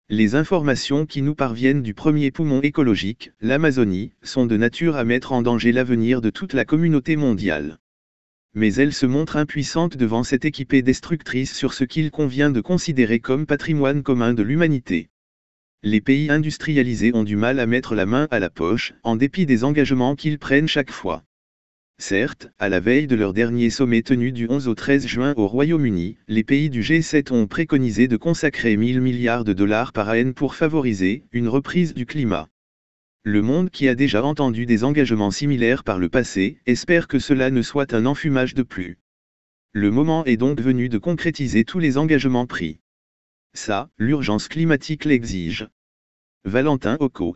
[0.08, 5.34] Les informations qui nous parviennent du premier poumon écologique, l'Amazonie, sont de nature à mettre
[5.34, 7.78] en danger l'avenir de toute la communauté mondiale
[8.56, 13.20] mais elle se montre impuissante devant cette équipée destructrice sur ce qu'il convient de considérer
[13.20, 15.10] comme patrimoine commun de l'humanité.
[15.84, 19.46] Les pays industrialisés ont du mal à mettre la main à la poche, en dépit
[19.46, 21.24] des engagements qu'ils prennent chaque fois.
[21.98, 25.48] Certes, à la veille de leur dernier sommet tenu du 11 au 13 juin au
[25.48, 30.32] Royaume-Uni, les pays du G7 ont préconisé de consacrer 1000 milliards de dollars par an
[30.34, 32.50] pour favoriser une reprise du climat.
[33.28, 37.50] Le monde qui a déjà entendu des engagements similaires par le passé, espère que cela
[37.50, 39.00] ne soit un enfumage de plus.
[39.72, 42.82] Le moment est donc venu de concrétiser tous les engagements pris.
[43.54, 45.68] Ça, l'urgence climatique l'exige.
[46.44, 47.36] Valentin Occo.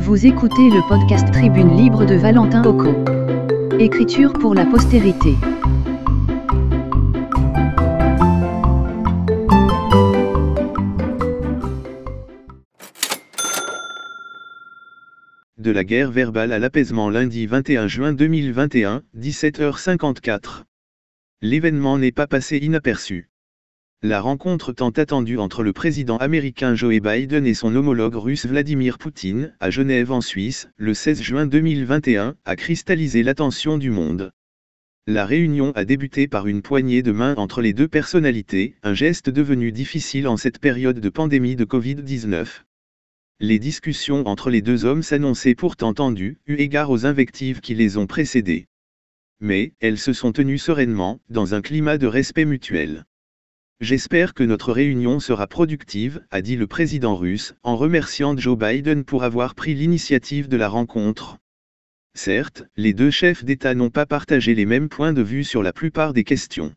[0.00, 2.96] Vous écoutez le podcast Tribune Libre de Valentin Occo.
[3.78, 5.34] Écriture pour la postérité.
[15.64, 20.64] De la guerre verbale à l'apaisement lundi 21 juin 2021, 17h54.
[21.40, 23.30] L'événement n'est pas passé inaperçu.
[24.02, 28.98] La rencontre tant attendue entre le président américain Joe Biden et son homologue russe Vladimir
[28.98, 34.32] Poutine, à Genève en Suisse, le 16 juin 2021, a cristallisé l'attention du monde.
[35.06, 39.30] La réunion a débuté par une poignée de main entre les deux personnalités, un geste
[39.30, 42.64] devenu difficile en cette période de pandémie de Covid-19.
[43.40, 47.96] Les discussions entre les deux hommes s'annonçaient pourtant tendues, eu égard aux invectives qui les
[47.96, 48.68] ont précédées.
[49.40, 53.04] Mais, elles se sont tenues sereinement, dans un climat de respect mutuel.
[53.80, 59.04] J'espère que notre réunion sera productive, a dit le président russe, en remerciant Joe Biden
[59.04, 61.38] pour avoir pris l'initiative de la rencontre.
[62.14, 65.72] Certes, les deux chefs d'État n'ont pas partagé les mêmes points de vue sur la
[65.72, 66.72] plupart des questions.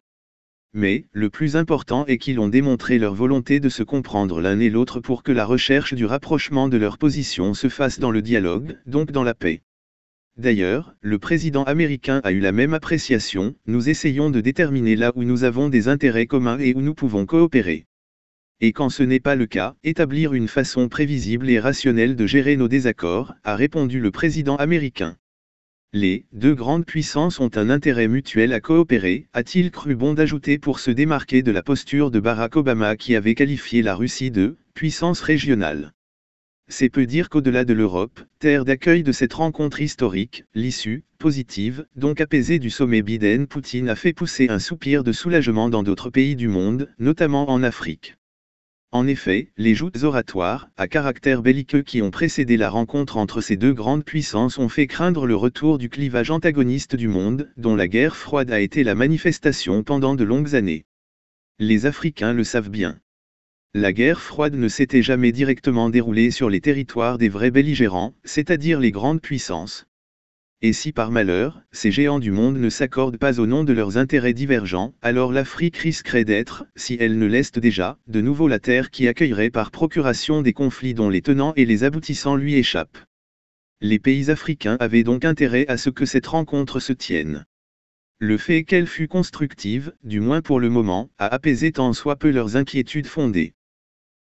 [0.77, 4.69] Mais, le plus important est qu'ils ont démontré leur volonté de se comprendre l'un et
[4.69, 8.77] l'autre pour que la recherche du rapprochement de leurs positions se fasse dans le dialogue,
[8.85, 9.63] donc dans la paix.
[10.37, 15.23] D'ailleurs, le président américain a eu la même appréciation, nous essayons de déterminer là où
[15.23, 17.87] nous avons des intérêts communs et où nous pouvons coopérer.
[18.61, 22.55] Et quand ce n'est pas le cas, établir une façon prévisible et rationnelle de gérer
[22.55, 25.17] nos désaccords, a répondu le président américain.
[25.93, 30.81] Les deux grandes puissances ont un intérêt mutuel à coopérer, a-t-il cru bon d'ajouter pour
[30.81, 35.21] se démarquer de la posture de Barack Obama qui avait qualifié la Russie de puissance
[35.21, 35.93] régionale.
[36.67, 42.19] C'est peu dire qu'au-delà de l'Europe, terre d'accueil de cette rencontre historique, l'issue, positive, donc
[42.19, 46.49] apaisée du sommet Biden-Poutine a fait pousser un soupir de soulagement dans d'autres pays du
[46.49, 48.17] monde, notamment en Afrique.
[48.93, 53.57] En effet, les joutes oratoires, à caractère belliqueux qui ont précédé la rencontre entre ces
[53.57, 57.89] deux grandes puissances ont fait craindre le retour du clivage antagoniste du monde, dont la
[57.89, 60.85] guerre froide a été la manifestation pendant de longues années.
[61.59, 62.97] Les Africains le savent bien.
[63.73, 68.79] La guerre froide ne s'était jamais directement déroulée sur les territoires des vrais belligérants, c'est-à-dire
[68.79, 69.85] les grandes puissances.
[70.63, 73.99] Et si par malheur, ces géants du monde ne s'accordent pas au nom de leurs
[73.99, 78.89] intérêts divergents, alors l'Afrique risquerait d'être, si elle ne l'est déjà, de nouveau la terre
[78.89, 82.97] qui accueillerait par procuration des conflits dont les tenants et les aboutissants lui échappent.
[83.81, 87.45] Les pays africains avaient donc intérêt à ce que cette rencontre se tienne.
[88.17, 92.31] Le fait qu'elle fût constructive, du moins pour le moment, a apaisé tant soit peu
[92.31, 93.53] leurs inquiétudes fondées.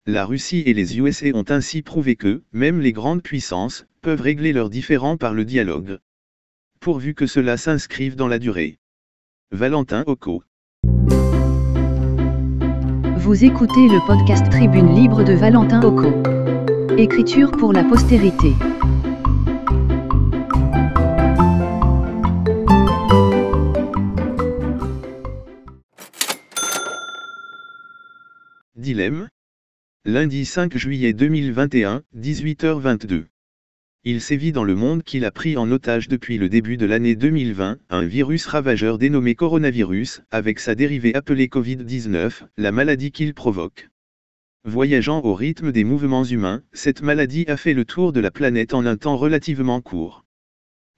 [0.06, 4.52] La Russie et les USA ont ainsi prouvé que, même les grandes puissances, peuvent régler
[4.52, 6.00] leurs différends par le dialogue
[6.86, 8.78] pourvu que cela s'inscrive dans la durée.
[9.50, 10.43] Valentin Occo.
[13.17, 16.13] Vous écoutez le podcast Tribune Libre de Valentin Occo.
[16.95, 18.54] Écriture pour la postérité.
[28.76, 29.30] Dilemme.
[30.06, 33.26] Lundi 5 juillet 2021, 18h22.
[34.08, 37.15] Il sévit dans le monde qu'il a pris en otage depuis le début de l'année
[37.15, 43.89] 2020, un virus ravageur dénommé coronavirus, avec sa dérivée appelée Covid-19, la maladie qu'il provoque.
[44.63, 48.76] Voyageant au rythme des mouvements humains, cette maladie a fait le tour de la planète
[48.76, 50.24] en un temps relativement court.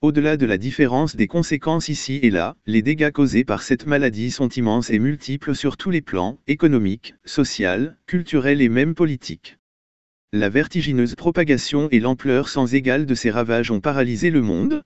[0.02, 4.32] Au-delà de la différence des conséquences ici et là, les dégâts causés par cette maladie
[4.32, 9.58] sont immenses et multiples sur tous les plans, économiques, social, culturels et même politiques.
[10.34, 14.84] La vertigineuse propagation et l'ampleur sans égale de ces ravages ont paralysé le monde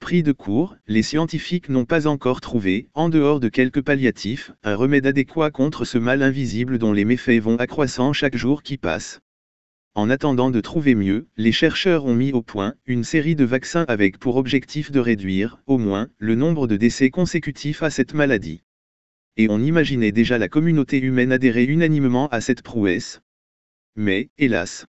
[0.00, 4.74] Pris de court, les scientifiques n'ont pas encore trouvé, en dehors de quelques palliatifs, un
[4.74, 9.20] remède adéquat contre ce mal invisible dont les méfaits vont accroissant chaque jour qui passe.
[9.94, 13.84] En attendant de trouver mieux, les chercheurs ont mis au point une série de vaccins
[13.86, 18.62] avec pour objectif de réduire, au moins, le nombre de décès consécutifs à cette maladie.
[19.36, 23.20] Et on imaginait déjà la communauté humaine adhérer unanimement à cette prouesse,
[23.96, 24.86] mais, hélas,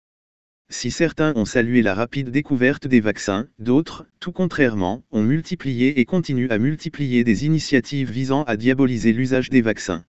[0.72, 6.04] si certains ont salué la rapide découverte des vaccins, d'autres, tout contrairement, ont multiplié et
[6.06, 10.04] continuent à multiplier des initiatives visant à diaboliser l'usage des vaccins.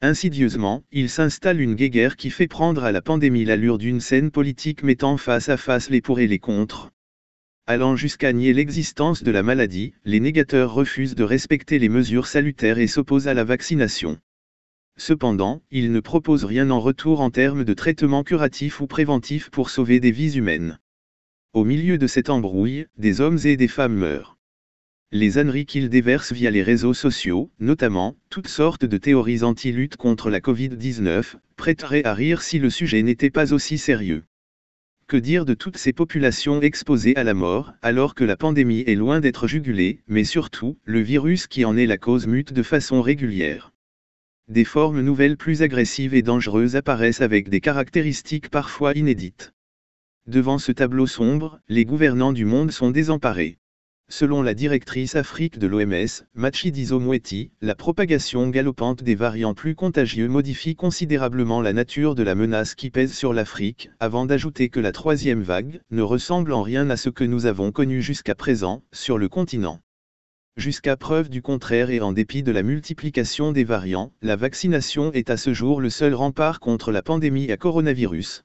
[0.00, 4.82] Insidieusement, il s'installe une guéguerre qui fait prendre à la pandémie l'allure d'une scène politique
[4.82, 6.90] mettant face à face les pour et les contre.
[7.66, 12.78] Allant jusqu'à nier l'existence de la maladie, les négateurs refusent de respecter les mesures salutaires
[12.78, 14.18] et s'opposent à la vaccination.
[14.98, 19.70] Cependant, il ne propose rien en retour en termes de traitement curatif ou préventif pour
[19.70, 20.78] sauver des vies humaines.
[21.54, 24.36] Au milieu de cette embrouille, des hommes et des femmes meurent.
[25.10, 30.30] Les âneries qu'il déverse via les réseaux sociaux, notamment, toutes sortes de théories anti-lutte contre
[30.30, 34.24] la Covid-19, prêteraient à rire si le sujet n'était pas aussi sérieux.
[35.06, 38.94] Que dire de toutes ces populations exposées à la mort, alors que la pandémie est
[38.94, 43.02] loin d'être jugulée, mais surtout, le virus qui en est la cause mute de façon
[43.02, 43.71] régulière
[44.48, 49.54] des formes nouvelles plus agressives et dangereuses apparaissent avec des caractéristiques parfois inédites.
[50.26, 53.56] Devant ce tableau sombre, les gouvernants du monde sont désemparés.
[54.10, 60.28] Selon la directrice Afrique de l'OMS, Matshidiso Moeti, la propagation galopante des variants plus contagieux
[60.28, 64.92] modifie considérablement la nature de la menace qui pèse sur l'Afrique, avant d'ajouter que la
[64.92, 69.16] troisième vague ne ressemble en rien à ce que nous avons connu jusqu'à présent, sur
[69.16, 69.80] le continent.
[70.58, 75.30] Jusqu'à preuve du contraire et en dépit de la multiplication des variants, la vaccination est
[75.30, 78.44] à ce jour le seul rempart contre la pandémie à coronavirus.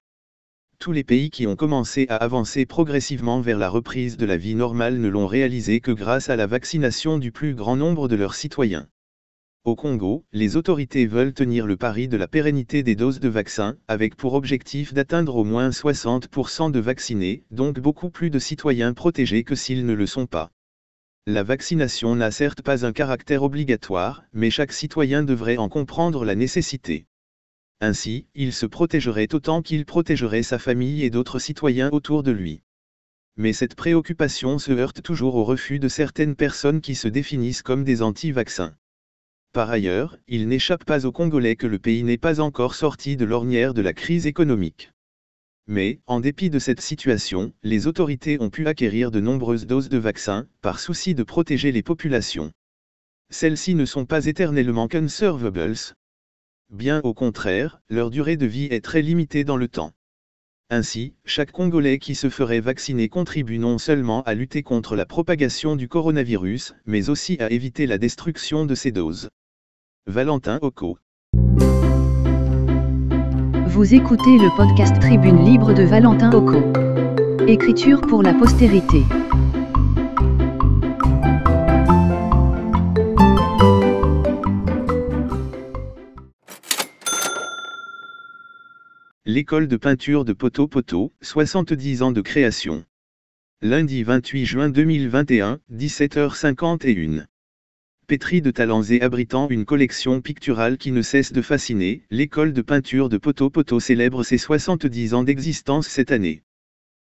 [0.80, 4.55] Tous les pays qui ont commencé à avancer progressivement vers la reprise de la vie
[4.55, 8.36] normale ne l'ont réalisé que grâce à la vaccination du plus grand nombre de leurs
[8.36, 8.88] citoyens.
[9.66, 13.76] Au Congo, les autorités veulent tenir le pari de la pérennité des doses de vaccins,
[13.89, 19.43] avec pour objectif d'atteindre au moins 60% de vaccinés, donc beaucoup plus de citoyens protégés
[19.43, 20.51] que s'ils ne le sont pas.
[21.30, 26.36] La vaccination n'a certes pas un caractère obligatoire, mais chaque citoyen devrait en comprendre la
[26.36, 27.05] nécessité.
[27.82, 32.61] Ainsi, il se protégerait autant qu'il protégerait sa famille et d'autres citoyens autour de lui.
[33.36, 37.84] Mais cette préoccupation se heurte toujours au refus de certaines personnes qui se définissent comme
[37.84, 38.78] des anti-vaccins.
[39.51, 43.25] Par ailleurs, il n'échappe pas aux Congolais que le pays n'est pas encore sorti de
[43.25, 44.93] l'ornière de la crise économique.
[45.68, 49.97] Mais, en dépit de cette situation, les autorités ont pu acquérir de nombreuses doses de
[49.97, 52.53] vaccins, par souci de protéger les populations.
[53.30, 55.76] Celles-ci ne sont pas éternellement conservables.
[56.70, 59.91] Bien au contraire, leur durée de vie est très limitée dans le temps.
[60.70, 65.76] Ainsi, chaque Congolais qui se ferait vacciner contribue non seulement à lutter contre la propagation
[65.76, 69.30] du coronavirus, mais aussi à éviter la destruction de ces doses.
[70.07, 70.97] Valentin Oko.
[73.78, 76.63] Vous écoutez le podcast Tribune Libre de Valentin Oko.
[77.47, 79.03] Écriture pour la postérité.
[89.25, 92.84] L'école de peinture de Poto Poto, 70 ans de création.
[93.61, 97.25] Lundi 28 juin 2021, 17h51.
[98.08, 102.62] Pétri de talents et abritant une collection picturale qui ne cesse de fasciner, l'école de
[102.62, 106.41] peinture de Poto Poto célèbre ses 70 ans d'existence cette année.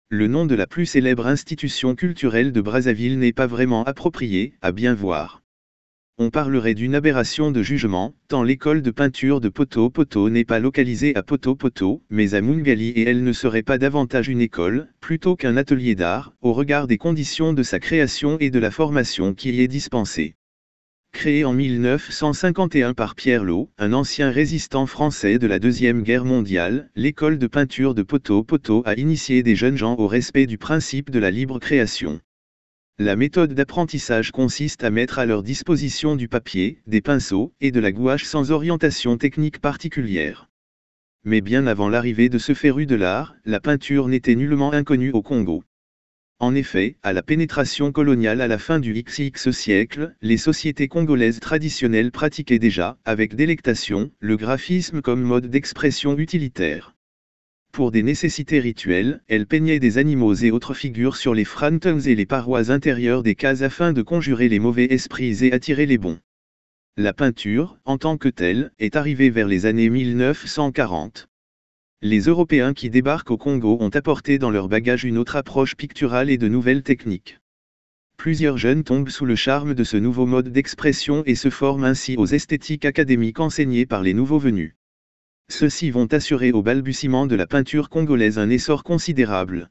[0.09, 4.71] Le nom de la plus célèbre institution culturelle de Brazzaville n'est pas vraiment approprié, à
[4.71, 5.41] bien voir
[6.21, 10.59] on parlerait d'une aberration de jugement, tant l'école de peinture de Poto Poto n'est pas
[10.59, 14.89] localisée à Poto Poto, mais à Mungali et elle ne serait pas davantage une école,
[14.99, 19.33] plutôt qu'un atelier d'art, au regard des conditions de sa création et de la formation
[19.33, 20.35] qui y est dispensée.
[21.11, 26.89] Créée en 1951 par Pierre Lot, un ancien résistant français de la Deuxième Guerre mondiale,
[26.95, 31.19] l'école de peinture de Poto a initié des jeunes gens au respect du principe de
[31.19, 32.21] la libre création.
[32.97, 37.79] La méthode d'apprentissage consiste à mettre à leur disposition du papier, des pinceaux, et de
[37.79, 40.49] la gouache sans orientation technique particulière.
[41.23, 45.21] Mais bien avant l'arrivée de ce féru de l'art, la peinture n'était nullement inconnue au
[45.21, 45.63] Congo.
[46.41, 51.39] En effet, à la pénétration coloniale à la fin du XX siècle, les sociétés congolaises
[51.39, 56.95] traditionnelles pratiquaient déjà, avec délectation, le graphisme comme mode d'expression utilitaire.
[57.71, 62.15] Pour des nécessités rituelles, elle peignait des animaux et autres figures sur les frontons et
[62.15, 66.17] les parois intérieures des cases afin de conjurer les mauvais esprits et attirer les bons.
[66.97, 71.27] La peinture, en tant que telle, est arrivée vers les années 1940.
[72.03, 76.31] Les Européens qui débarquent au Congo ont apporté dans leur bagage une autre approche picturale
[76.31, 77.39] et de nouvelles techniques.
[78.17, 82.15] Plusieurs jeunes tombent sous le charme de ce nouveau mode d'expression et se forment ainsi
[82.17, 84.73] aux esthétiques académiques enseignées par les nouveaux venus.
[85.49, 89.69] Ceux-ci vont assurer au balbutiement de la peinture congolaise un essor considérable.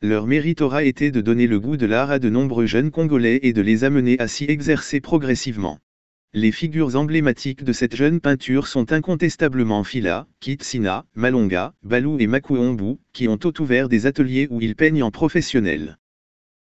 [0.00, 3.40] Leur mérite aura été de donner le goût de l'art à de nombreux jeunes Congolais
[3.42, 5.80] et de les amener à s'y exercer progressivement.
[6.32, 12.98] Les figures emblématiques de cette jeune peinture sont incontestablement Fila, Kitsina, Malonga, Balou et Makuombu,
[13.12, 15.98] qui ont tout ouvert des ateliers où ils peignent en professionnel.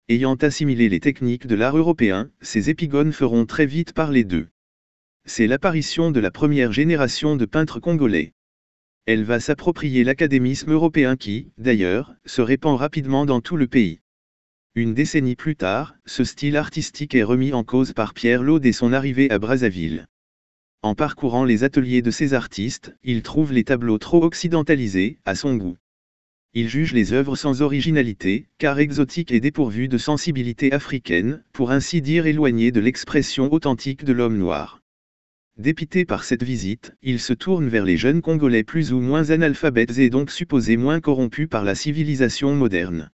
[0.08, 4.48] Ayant assimilé les techniques de l'art européen, ces épigones feront très vite parler d'eux
[5.26, 8.34] c'est l'apparition de la première génération de peintres congolais.
[9.06, 14.00] Elle va s'approprier l'académisme européen qui, d'ailleurs, se répand rapidement dans tout le pays.
[14.76, 18.72] Une décennie plus tard, ce style artistique est remis en cause par Pierre Laud dès
[18.72, 20.08] son arrivée à Brazzaville.
[20.82, 25.54] En parcourant les ateliers de ces artistes, il trouve les tableaux trop occidentalisés, à son
[25.54, 25.76] goût.
[26.54, 32.02] Il juge les œuvres sans originalité, car exotiques et dépourvues de sensibilité africaine, pour ainsi
[32.02, 34.82] dire éloignées de l'expression authentique de l'homme noir.
[35.56, 39.98] Dépité par cette visite, il se tourne vers les jeunes Congolais plus ou moins analphabètes
[39.98, 43.12] et donc supposés moins corrompus par la civilisation moderne.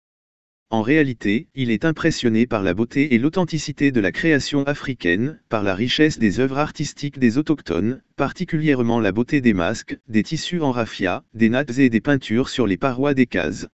[0.72, 5.64] En réalité, il est impressionné par la beauté et l'authenticité de la création africaine, par
[5.64, 10.72] la richesse des œuvres artistiques des autochtones, particulièrement la beauté des masques, des tissus en
[10.72, 13.68] raffia, des nattes et des peintures sur les parois des cases.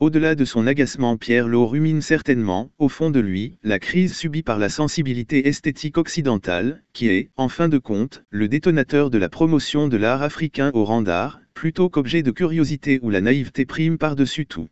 [0.00, 4.42] Au-delà de son agacement Pierre Lowe rumine certainement, au fond de lui, la crise subie
[4.42, 9.28] par la sensibilité esthétique occidentale, qui est, en fin de compte, le détonateur de la
[9.28, 13.98] promotion de l'art africain au rang d'art, plutôt qu'objet de curiosité où la naïveté prime
[13.98, 14.68] par-dessus tout.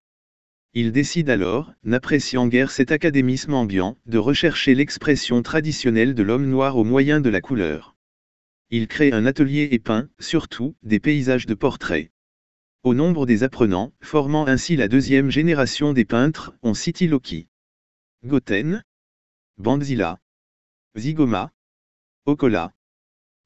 [0.74, 6.78] Il décide alors, n'appréciant guère cet académisme ambiant, de rechercher l'expression traditionnelle de l'homme noir
[6.78, 7.94] au moyen de la couleur.
[8.70, 12.10] Il crée un atelier et peint, surtout, des paysages de portraits.
[12.84, 17.48] Au nombre des apprenants, formant ainsi la deuxième génération des peintres, on cite Loki,
[18.24, 18.82] Goten,
[19.58, 20.20] Bandzila,
[20.96, 21.52] Zigoma,
[22.24, 22.72] Okola,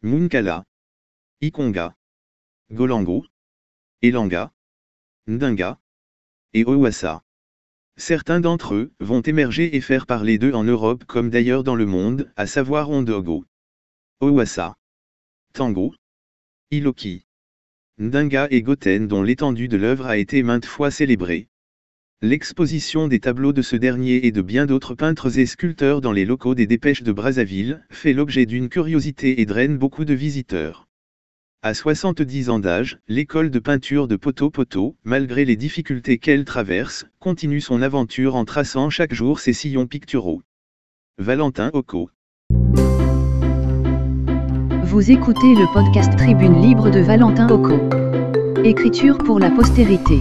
[0.03, 0.65] Munkala,
[1.41, 1.97] Ikonga,
[2.71, 3.27] Golango,
[4.01, 4.53] Elanga,
[5.27, 5.81] Ndinga
[6.57, 7.23] et Owasa.
[7.99, 11.85] Certains d'entre eux vont émerger et faire parler d'eux en Europe comme d'ailleurs dans le
[11.85, 13.45] monde, à savoir Ondogo,
[14.21, 14.75] Owasa,
[15.53, 15.95] Tango,
[16.71, 17.27] Iloki.
[17.99, 21.49] Ndinga et Goten dont l'étendue de l'œuvre a été maintes fois célébrée.
[22.23, 26.25] l'exposition des tableaux de ce dernier et de bien d'autres peintres et sculpteurs dans les
[26.25, 30.89] locaux des dépêches de Brazzaville, fait l'objet d'une curiosité et draine beaucoup de visiteurs.
[31.67, 37.07] À 70 ans d'âge, l'école de peinture de Poto Poto, malgré les difficultés qu'elle traverse,
[37.19, 40.43] continue son aventure en traçant chaque jour ses sillons picturaux.
[41.19, 42.09] Valentin Oko
[44.85, 47.81] Vous écoutez le podcast Tribune Libre de Valentin Oko.
[48.63, 50.21] Écriture pour la postérité.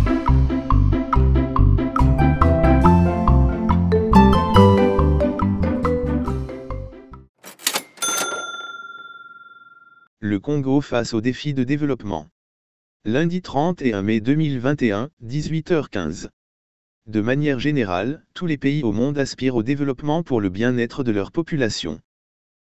[10.27, 12.29] Le Congo face aux défis de développement.
[13.05, 16.29] Lundi 31 mai 2021, 18h15.
[17.05, 21.11] De manière générale, tous les pays au monde aspirent au développement pour le bien-être de
[21.11, 21.99] leur population.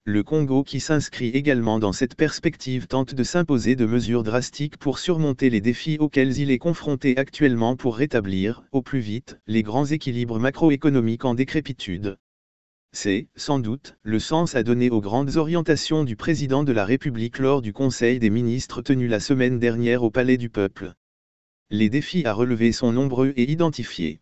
[0.04, 4.97] Le Congo qui s'inscrit également dans cette perspective tente de s'imposer de mesures drastiques pour
[4.97, 9.86] surmonter les défis auxquels il est confronté actuellement pour rétablir, au plus vite, les grands
[9.86, 12.18] équilibres macroéconomiques en décrépitude.
[12.95, 17.39] C'est, sans doute, le sens à donner aux grandes orientations du président de la République
[17.39, 20.93] lors du Conseil des ministres tenu la semaine dernière au Palais du Peuple.
[21.71, 24.21] Les défis à relever sont nombreux et identifiés.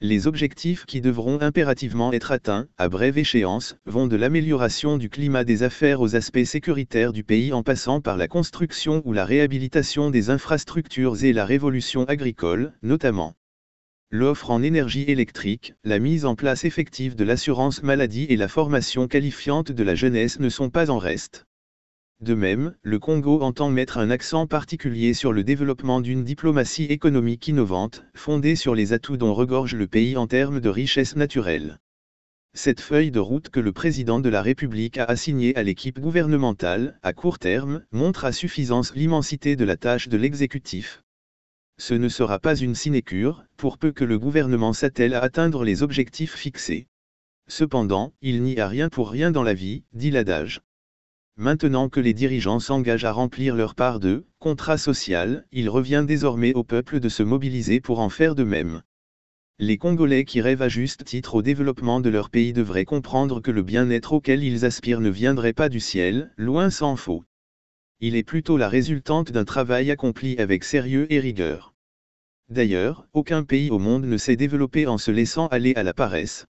[0.00, 5.44] Les objectifs qui devront impérativement être atteints, à brève échéance, vont de l'amélioration du climat
[5.44, 10.10] des affaires aux aspects sécuritaires du pays en passant par la construction ou la réhabilitation
[10.10, 13.36] des infrastructures et la révolution agricole, notamment
[14.12, 19.06] l'offre en énergie électrique, la mise en place effective de l'assurance maladie et la formation
[19.06, 21.46] qualifiante de la jeunesse ne sont pas en reste.
[22.20, 27.46] De même, le Congo entend mettre un accent particulier sur le développement d'une diplomatie économique
[27.46, 31.78] innovante, fondée sur les atouts dont regorge le pays en termes de richesse naturelle.
[32.52, 36.98] Cette feuille de route que le président de la République a assignée à l'équipe gouvernementale,
[37.04, 41.04] à court terme, montre à suffisance l'immensité de la tâche de l'exécutif,
[41.80, 45.82] ce ne sera pas une sinécure, pour peu que le gouvernement s'attelle à atteindre les
[45.82, 46.86] objectifs fixés.
[47.48, 50.60] Cependant, il n'y a rien pour rien dans la vie, dit l'adage.
[51.38, 56.52] Maintenant que les dirigeants s'engagent à remplir leur part de contrat social, il revient désormais
[56.52, 58.82] au peuple de se mobiliser pour en faire de même.
[59.58, 63.50] Les Congolais qui rêvent à juste titre au développement de leur pays devraient comprendre que
[63.50, 67.24] le bien-être auquel ils aspirent ne viendrait pas du ciel, loin s'en faut.
[68.00, 71.69] Il est plutôt la résultante d'un travail accompli avec sérieux et rigueur.
[72.50, 76.46] D'ailleurs, aucun pays au monde ne s'est développé en se laissant aller à la paresse.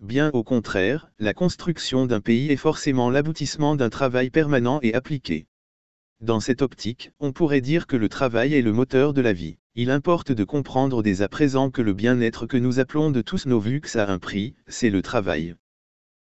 [0.00, 5.46] Bien au contraire, la construction d'un pays est forcément l'aboutissement d'un travail permanent et appliqué.
[6.22, 9.58] Dans cette optique, on pourrait dire que le travail est le moteur de la vie.
[9.74, 13.44] Il importe de comprendre dès à présent que le bien-être que nous appelons de tous
[13.44, 15.56] nos luxes a un prix, c'est le travail.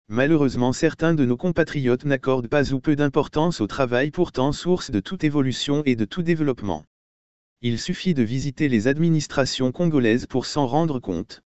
[0.09, 5.01] Malheureusement certains de nos compatriotes n'accordent pas ou peu d'importance au travail pourtant source de
[5.01, 6.87] toute évolution et de tout développement.
[7.67, 11.43] Il suffit de visiter les administrations congolaises pour s'en rendre compte.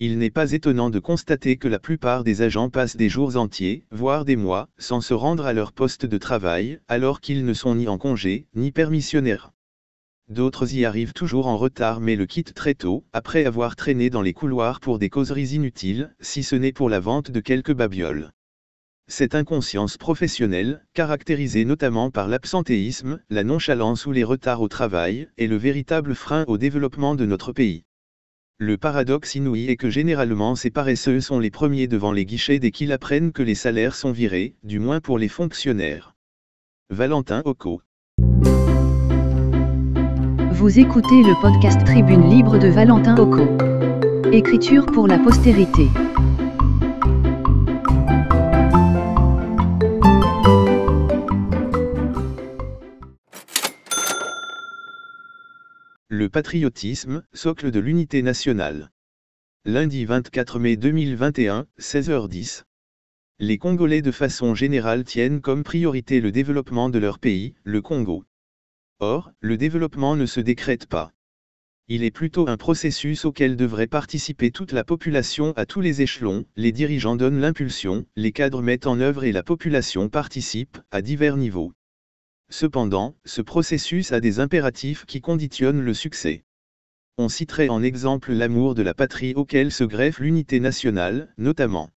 [0.00, 3.86] Il n'est pas étonnant de constater que la plupart des agents passent des jours entiers,
[3.92, 7.76] voire des mois, sans se rendre à leur poste de travail, alors qu'ils ne sont
[7.76, 9.52] ni en congé, ni permissionnaires.
[10.28, 14.22] D'autres y arrivent toujours en retard mais le quittent très tôt, après avoir traîné dans
[14.22, 18.32] les couloirs pour des causeries inutiles, si ce n'est pour la vente de quelques babioles.
[19.08, 25.46] Cette inconscience professionnelle, caractérisée notamment par l'absentéisme, la nonchalance ou les retards au travail, est
[25.46, 27.84] le véritable frein au développement de notre pays.
[28.58, 32.72] Le paradoxe inouï est que généralement ces paresseux sont les premiers devant les guichets dès
[32.72, 36.16] qu'ils apprennent que les salaires sont virés, du moins pour les fonctionnaires.
[36.90, 37.82] Valentin Oko.
[40.50, 43.46] Vous écoutez le podcast Tribune Libre de Valentin Oko.
[44.32, 45.86] Écriture pour la postérité.
[56.18, 58.90] Le patriotisme, socle de l'unité nationale.
[59.66, 62.62] Lundi 24 mai 2021, 16h10.
[63.38, 68.24] Les Congolais de façon générale tiennent comme priorité le développement de leur pays, le Congo.
[68.98, 71.12] Or, le développement ne se décrète pas.
[71.86, 76.46] Il est plutôt un processus auquel devrait participer toute la population à tous les échelons,
[76.56, 81.36] les dirigeants donnent l'impulsion, les cadres mettent en œuvre et la population participe, à divers
[81.36, 81.74] niveaux.
[82.48, 86.44] Cependant, ce processus a des impératifs qui conditionnent le succès.
[87.18, 91.90] On citerait en exemple l'amour de la patrie auquel se greffe l'unité nationale, notamment.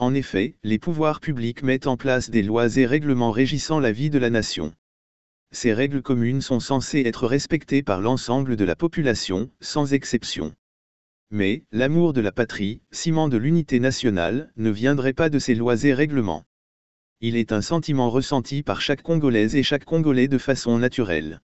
[0.00, 4.10] En effet, les pouvoirs publics mettent en place des lois et règlements régissant la vie
[4.10, 4.74] de la nation.
[5.52, 10.54] Ces règles communes sont censées être respectées par l'ensemble de la population, sans exception.
[11.30, 15.84] Mais, l'amour de la patrie, ciment de l'unité nationale, ne viendrait pas de ces lois
[15.84, 16.47] et règlements
[17.20, 21.40] il est un sentiment ressenti par chaque Congolaise et chaque Congolais de façon naturelle.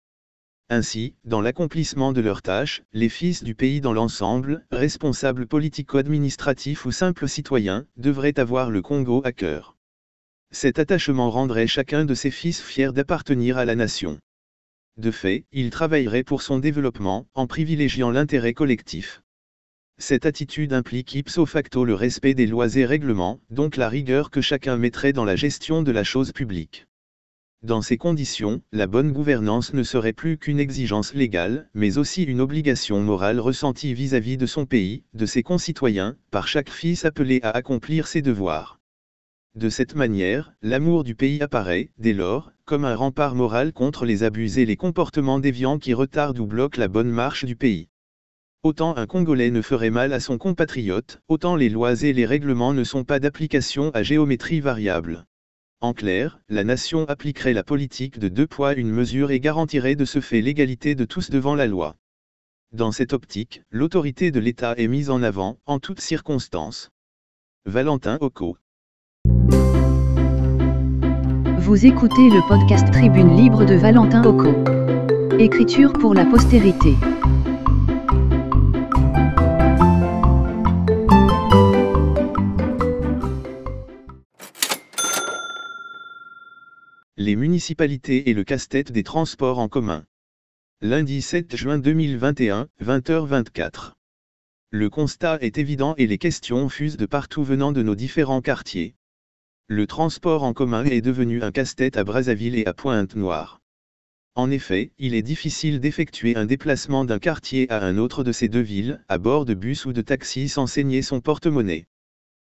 [0.70, 6.92] Ainsi, dans l'accomplissement de leurs tâches, les fils du pays dans l'ensemble, responsables politico-administratifs ou
[6.92, 9.78] simples citoyens, devraient avoir le Congo à cœur.
[10.52, 14.20] Cet attachement rendrait chacun de ses fils fier d'appartenir à la nation.
[14.98, 19.22] De fait, il travaillerait pour son développement, en privilégiant l'intérêt collectif.
[20.02, 24.42] Cette attitude implique ipso facto le respect des lois et règlements, donc la rigueur que
[24.42, 26.88] chacun mettrait dans la gestion de la chose publique.
[27.62, 32.42] Dans ces conditions, la bonne gouvernance ne serait plus qu'une exigence légale, mais aussi une
[32.42, 37.52] obligation morale ressentie vis-à-vis de son pays, de ses concitoyens, par chaque fils appelé à
[37.52, 38.80] accomplir ses devoirs.
[39.54, 44.24] De cette manière, l'amour du pays apparaît, dès lors, comme un rempart moral contre les
[44.24, 47.91] abus et les comportements déviants qui retardent ou bloquent la bonne marche du pays.
[48.64, 52.76] Autant un Congolais ne ferait mal à son compatriote, autant les lois et les règlements
[52.76, 55.26] ne sont pas d'application à géométrie variable.
[55.80, 60.06] En clair, la nation appliquerait la politique de deux poids une mesure et garantirait de
[60.06, 61.96] ce fait l'égalité de tous devant la loi.
[62.72, 66.92] Dans cette optique, l'autorité de l'État est mise en avant, en toutes circonstances.
[67.66, 68.58] Valentin Occo.
[71.58, 74.54] Vous écoutez le podcast Tribune Libre de Valentin Occo.
[75.40, 76.94] Écriture pour la postérité.
[87.18, 90.06] Les municipalités et le casse-tête des transports en commun.
[90.80, 93.92] Lundi 7 juin 2021, 20h24.
[94.70, 98.96] Le constat est évident et les questions fusent de partout venant de nos différents quartiers.
[99.68, 103.60] Le transport en commun est devenu un casse-tête à Brazzaville et à Pointe-Noire.
[104.36, 108.48] En effet, il est difficile d'effectuer un déplacement d'un quartier à un autre de ces
[108.48, 111.88] deux villes, à bord de bus ou de taxi sans saigner son porte-monnaie.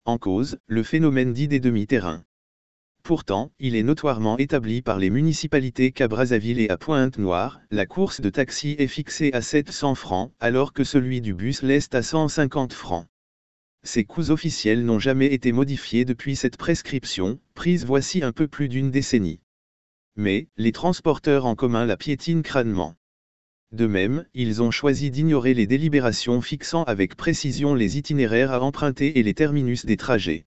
[0.07, 2.25] En cause, le phénomène dit des demi-terrains.
[3.07, 8.21] Pourtant, il est notoirement établi par les municipalités qu'à Brazzaville et à Pointe-Noire, la course
[8.21, 12.73] de taxi est fixée à 700 francs, alors que celui du bus l'est à 150
[12.73, 13.07] francs.
[13.85, 18.69] Ces coûts officiels n'ont jamais été modifiés depuis cette prescription, prise voici un peu plus
[18.69, 19.39] d'une décennie.
[20.17, 22.97] Mais, les transporteurs en commun la piétinent crânement.
[23.71, 29.21] De même, ils ont choisi d'ignorer les délibérations fixant avec précision les itinéraires à emprunter
[29.21, 30.45] et les terminus des trajets.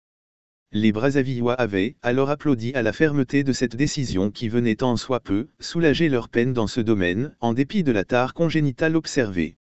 [0.72, 5.20] Les Brazzavillois avaient alors applaudi à la fermeté de cette décision qui venait en soi
[5.20, 9.58] peu soulager leur peine dans ce domaine, en dépit de la tare congénitale observée.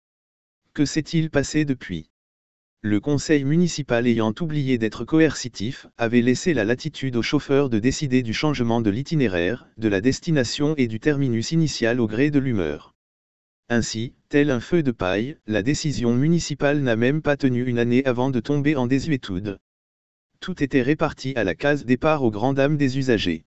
[0.73, 2.09] Que s'est-il passé depuis?
[2.81, 8.23] Le conseil municipal ayant oublié d'être coercitif, avait laissé la latitude aux chauffeurs de décider
[8.23, 12.95] du changement de l'itinéraire, de la destination et du terminus initial au gré de l'humeur.
[13.69, 18.07] Ainsi, tel un feu de paille, la décision municipale n'a même pas tenu une année
[18.07, 19.59] avant de tomber en désuétude,
[20.45, 23.47] tout était réparti à la case départ aux grandes dames des usagers.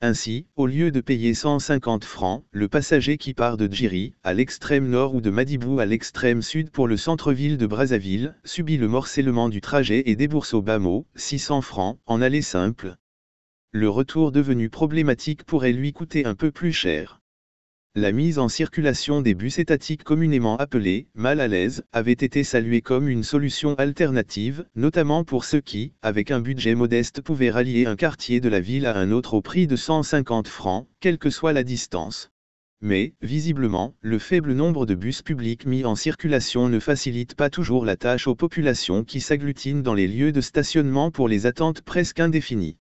[0.00, 4.88] Ainsi, au lieu de payer 150 francs, le passager qui part de Djiri, à l'extrême
[4.88, 9.48] nord ou de Madibou à l'extrême sud pour le centre-ville de Brazzaville, subit le morcellement
[9.48, 12.96] du trajet et débourse au bas mot, 600 francs, en aller simple.
[13.70, 17.20] Le retour devenu problématique pourrait lui coûter un peu plus cher.
[17.98, 22.82] La mise en circulation des bus étatiques communément appelés mal à l'aise avait été saluée
[22.82, 27.96] comme une solution alternative, notamment pour ceux qui, avec un budget modeste, pouvaient rallier un
[27.96, 31.54] quartier de la ville à un autre au prix de 150 francs, quelle que soit
[31.54, 32.28] la distance.
[32.82, 37.86] Mais, visiblement, le faible nombre de bus publics mis en circulation ne facilite pas toujours
[37.86, 42.20] la tâche aux populations qui s'agglutinent dans les lieux de stationnement pour les attentes presque
[42.20, 42.76] indéfinies.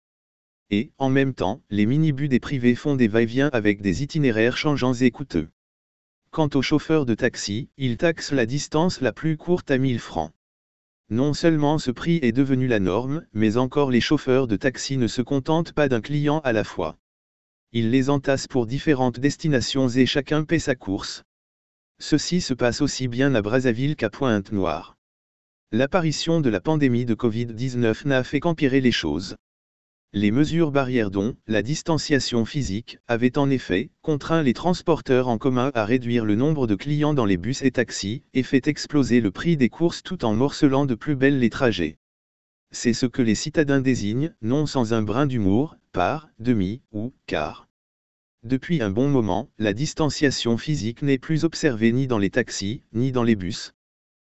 [0.97, 5.11] En même temps, les minibus des privés font des va-et-vient avec des itinéraires changeants et
[5.11, 5.49] coûteux.
[6.31, 10.31] Quant aux chauffeurs de taxi, ils taxent la distance la plus courte à 1000 francs.
[11.09, 15.07] Non seulement ce prix est devenu la norme, mais encore les chauffeurs de taxi ne
[15.07, 16.97] se contentent pas d'un client à la fois.
[17.71, 21.23] Ils les entassent pour différentes destinations et chacun paie sa course.
[21.99, 24.97] Ceci se passe aussi bien à Brazzaville qu'à Pointe-Noire.
[25.71, 29.35] L'apparition de la pandémie de Covid-19 n'a fait qu'empirer les choses.
[30.15, 35.71] Les mesures barrières dont la distanciation physique avaient en effet contraint les transporteurs en commun
[35.73, 39.31] à réduire le nombre de clients dans les bus et taxis et fait exploser le
[39.31, 41.97] prix des courses tout en morcelant de plus belle les trajets.
[42.69, 47.67] C'est ce que les citadins désignent, non sans un brin d'humour, par, demi ou quart.
[48.43, 53.11] Depuis un bon moment, la distanciation physique n'est plus observée ni dans les taxis, ni
[53.11, 53.73] dans les bus.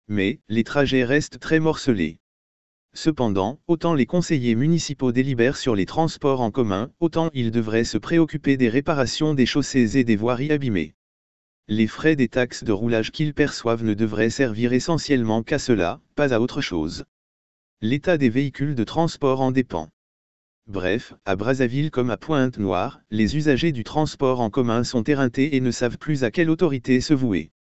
[0.08, 2.20] Mais, les trajets restent très morcelés.
[2.96, 7.98] Cependant, autant les conseillers municipaux délibèrent sur les transports en commun, autant ils devraient se
[7.98, 10.94] préoccuper des réparations des chaussées et des voiries abîmées.
[11.68, 16.34] Les frais des taxes de roulage qu'ils perçoivent ne devraient servir essentiellement qu'à cela, pas
[16.34, 17.06] à autre chose.
[17.82, 19.90] L'état des véhicules de transport en dépend.
[20.68, 25.62] Bref, à Brazzaville comme à Pointe-Noire, les usagers du transport en commun sont éreintés et
[25.62, 27.52] ne savent plus à quelle autorité se vouer.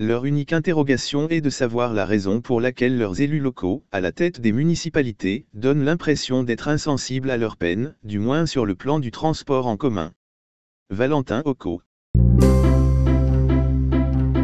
[0.00, 4.12] Leur unique interrogation est de savoir la raison pour laquelle leurs élus locaux, à la
[4.12, 9.00] tête des municipalités, donnent l'impression d'être insensibles à leurs peines, du moins sur le plan
[9.00, 10.12] du transport en commun.
[10.88, 11.82] Valentin Occo.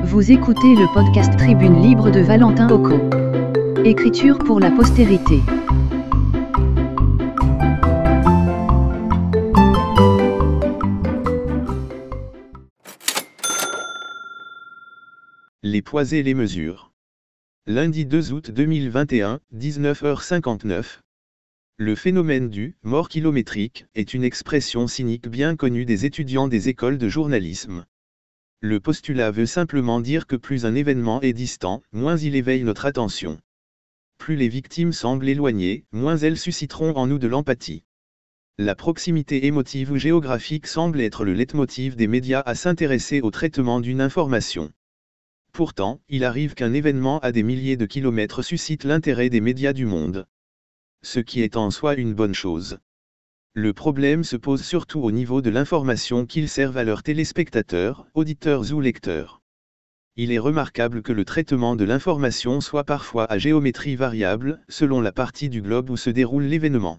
[0.03, 2.99] Vous écoutez le podcast Tribune Libre de Valentin Occo.
[3.85, 5.39] Écriture pour la postérité.
[15.67, 16.93] Les poids et les mesures.
[17.67, 20.99] Lundi 2 août 2021, 19h59.
[21.79, 26.99] Le phénomène du mort kilométrique est une expression cynique bien connue des étudiants des écoles
[26.99, 27.87] de journalisme.
[28.61, 32.85] Le postulat veut simplement dire que plus un événement est distant, moins il éveille notre
[32.85, 33.39] attention.
[34.19, 37.85] Plus les victimes semblent éloignées, moins elles susciteront en nous de l'empathie.
[38.59, 43.81] La proximité émotive ou géographique semble être le leitmotiv des médias à s'intéresser au traitement
[43.81, 44.71] d'une information.
[45.55, 49.87] Pourtant, il arrive qu'un événement à des milliers de kilomètres suscite l'intérêt des médias du
[49.87, 50.27] monde.
[51.03, 52.79] Ce qui est en soi une bonne chose.
[53.53, 58.73] Le problème se pose surtout au niveau de l'information qu'ils servent à leurs téléspectateurs, auditeurs
[58.73, 59.43] ou lecteurs.
[60.17, 65.13] Il est remarquable que le traitement de l'information soit parfois à géométrie variable, selon la
[65.13, 66.99] partie du globe où se déroule l'événement.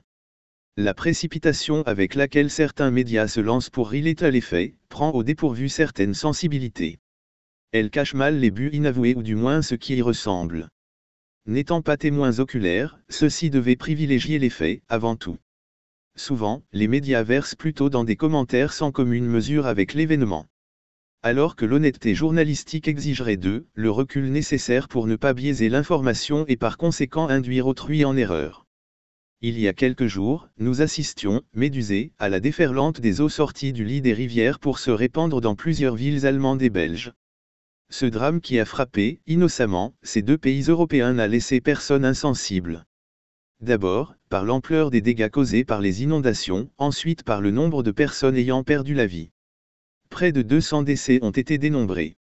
[0.78, 5.68] La précipitation avec laquelle certains médias se lancent pour relater les faits, prend au dépourvu
[5.68, 7.00] certaines sensibilités.
[7.78, 10.70] Elle cache mal les buts inavoués ou du moins ce qui y ressemble.
[11.46, 15.40] N'étant pas témoins oculaires, ceux-ci devaient privilégier les faits, avant tout.
[16.16, 20.46] Souvent, les médias versent plutôt dans des commentaires sans commune mesure avec l'événement.
[21.22, 26.56] Alors que l'honnêteté journalistique exigerait d'eux, le recul nécessaire pour ne pas biaiser l'information et
[26.56, 28.66] par conséquent induire autrui en erreur.
[29.42, 33.84] Il y a quelques jours, nous assistions, médusés, à la déferlante des eaux sorties du
[33.84, 37.12] lit des rivières pour se répandre dans plusieurs villes allemandes et belges.
[37.90, 42.86] Ce drame qui a frappé, innocemment, ces deux pays européens n'a laissé personne insensible.
[43.62, 48.36] D'abord, par l'ampleur des dégâts causés par les inondations, ensuite par le nombre de personnes
[48.36, 49.32] ayant perdu la vie.
[50.10, 52.18] Près de 200 décès ont été dénombrés.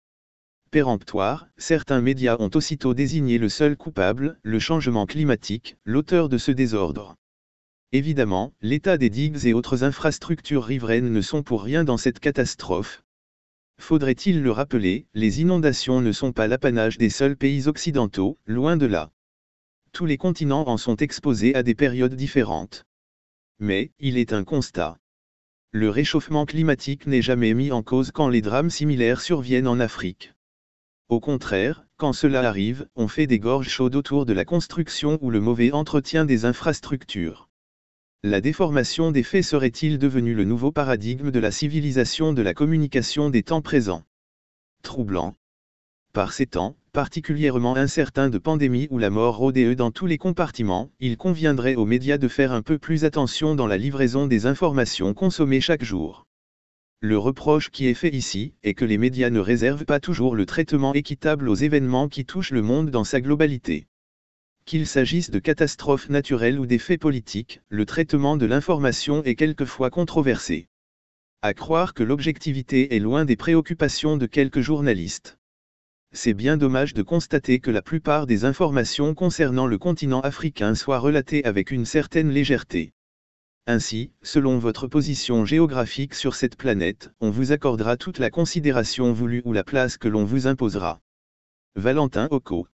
[0.71, 6.51] Péremptoire, certains médias ont aussitôt désigné le seul coupable, le changement climatique, l'auteur de ce
[6.51, 7.17] désordre.
[7.93, 13.03] Évidemment, l'état des digues et autres infrastructures riveraines ne sont pour rien dans cette catastrophe,
[13.83, 18.87] Faudrait-il le rappeler, les inondations ne sont pas l'apanage des seuls pays occidentaux, loin de
[18.87, 19.11] là.
[19.91, 22.85] Tous les continents en sont exposés à des périodes différentes.
[23.59, 24.99] Mais, il est un constat.
[25.73, 30.33] Le réchauffement climatique n'est jamais mis en cause quand les drames similaires surviennent en Afrique.
[31.09, 35.31] Au contraire, quand cela arrive, on fait des gorges chaudes autour de la construction ou
[35.31, 37.49] le mauvais entretien des infrastructures.
[38.25, 43.31] La déformation des faits serait-il devenu le nouveau paradigme de la civilisation de la communication
[43.31, 44.05] des temps présents?
[44.85, 45.35] Troublant.
[46.13, 50.93] Par ces temps, particulièrement incertains de pandémie où la mort rôdait dans tous les compartiments,
[51.01, 55.15] il conviendrait aux médias de faire un peu plus attention dans la livraison des informations
[55.15, 56.25] consommées chaque jour.
[57.01, 60.47] Le reproche qui est fait ici est que les médias ne réservent pas toujours le
[60.47, 63.89] traitement équitable aux événements qui touchent le monde dans sa globalité.
[64.65, 69.91] Qu'il s'agisse de catastrophes naturelles ou des faits politiques, le traitement de l'information est quelquefois
[69.91, 70.69] controversé.
[71.43, 75.39] À croire que l'objectivité est loin des préoccupations de quelques journalistes.
[76.13, 81.01] C'est bien dommage de constater que la plupart des informations concernant le continent africain soient
[81.01, 82.93] relatées avec une certaine légèreté.
[83.67, 89.43] Ainsi, selon votre position géographique sur cette planète, on vous accordera toute la considération voulue
[89.45, 91.01] ou la place que l'on vous imposera.
[91.75, 92.69] Valentin Occo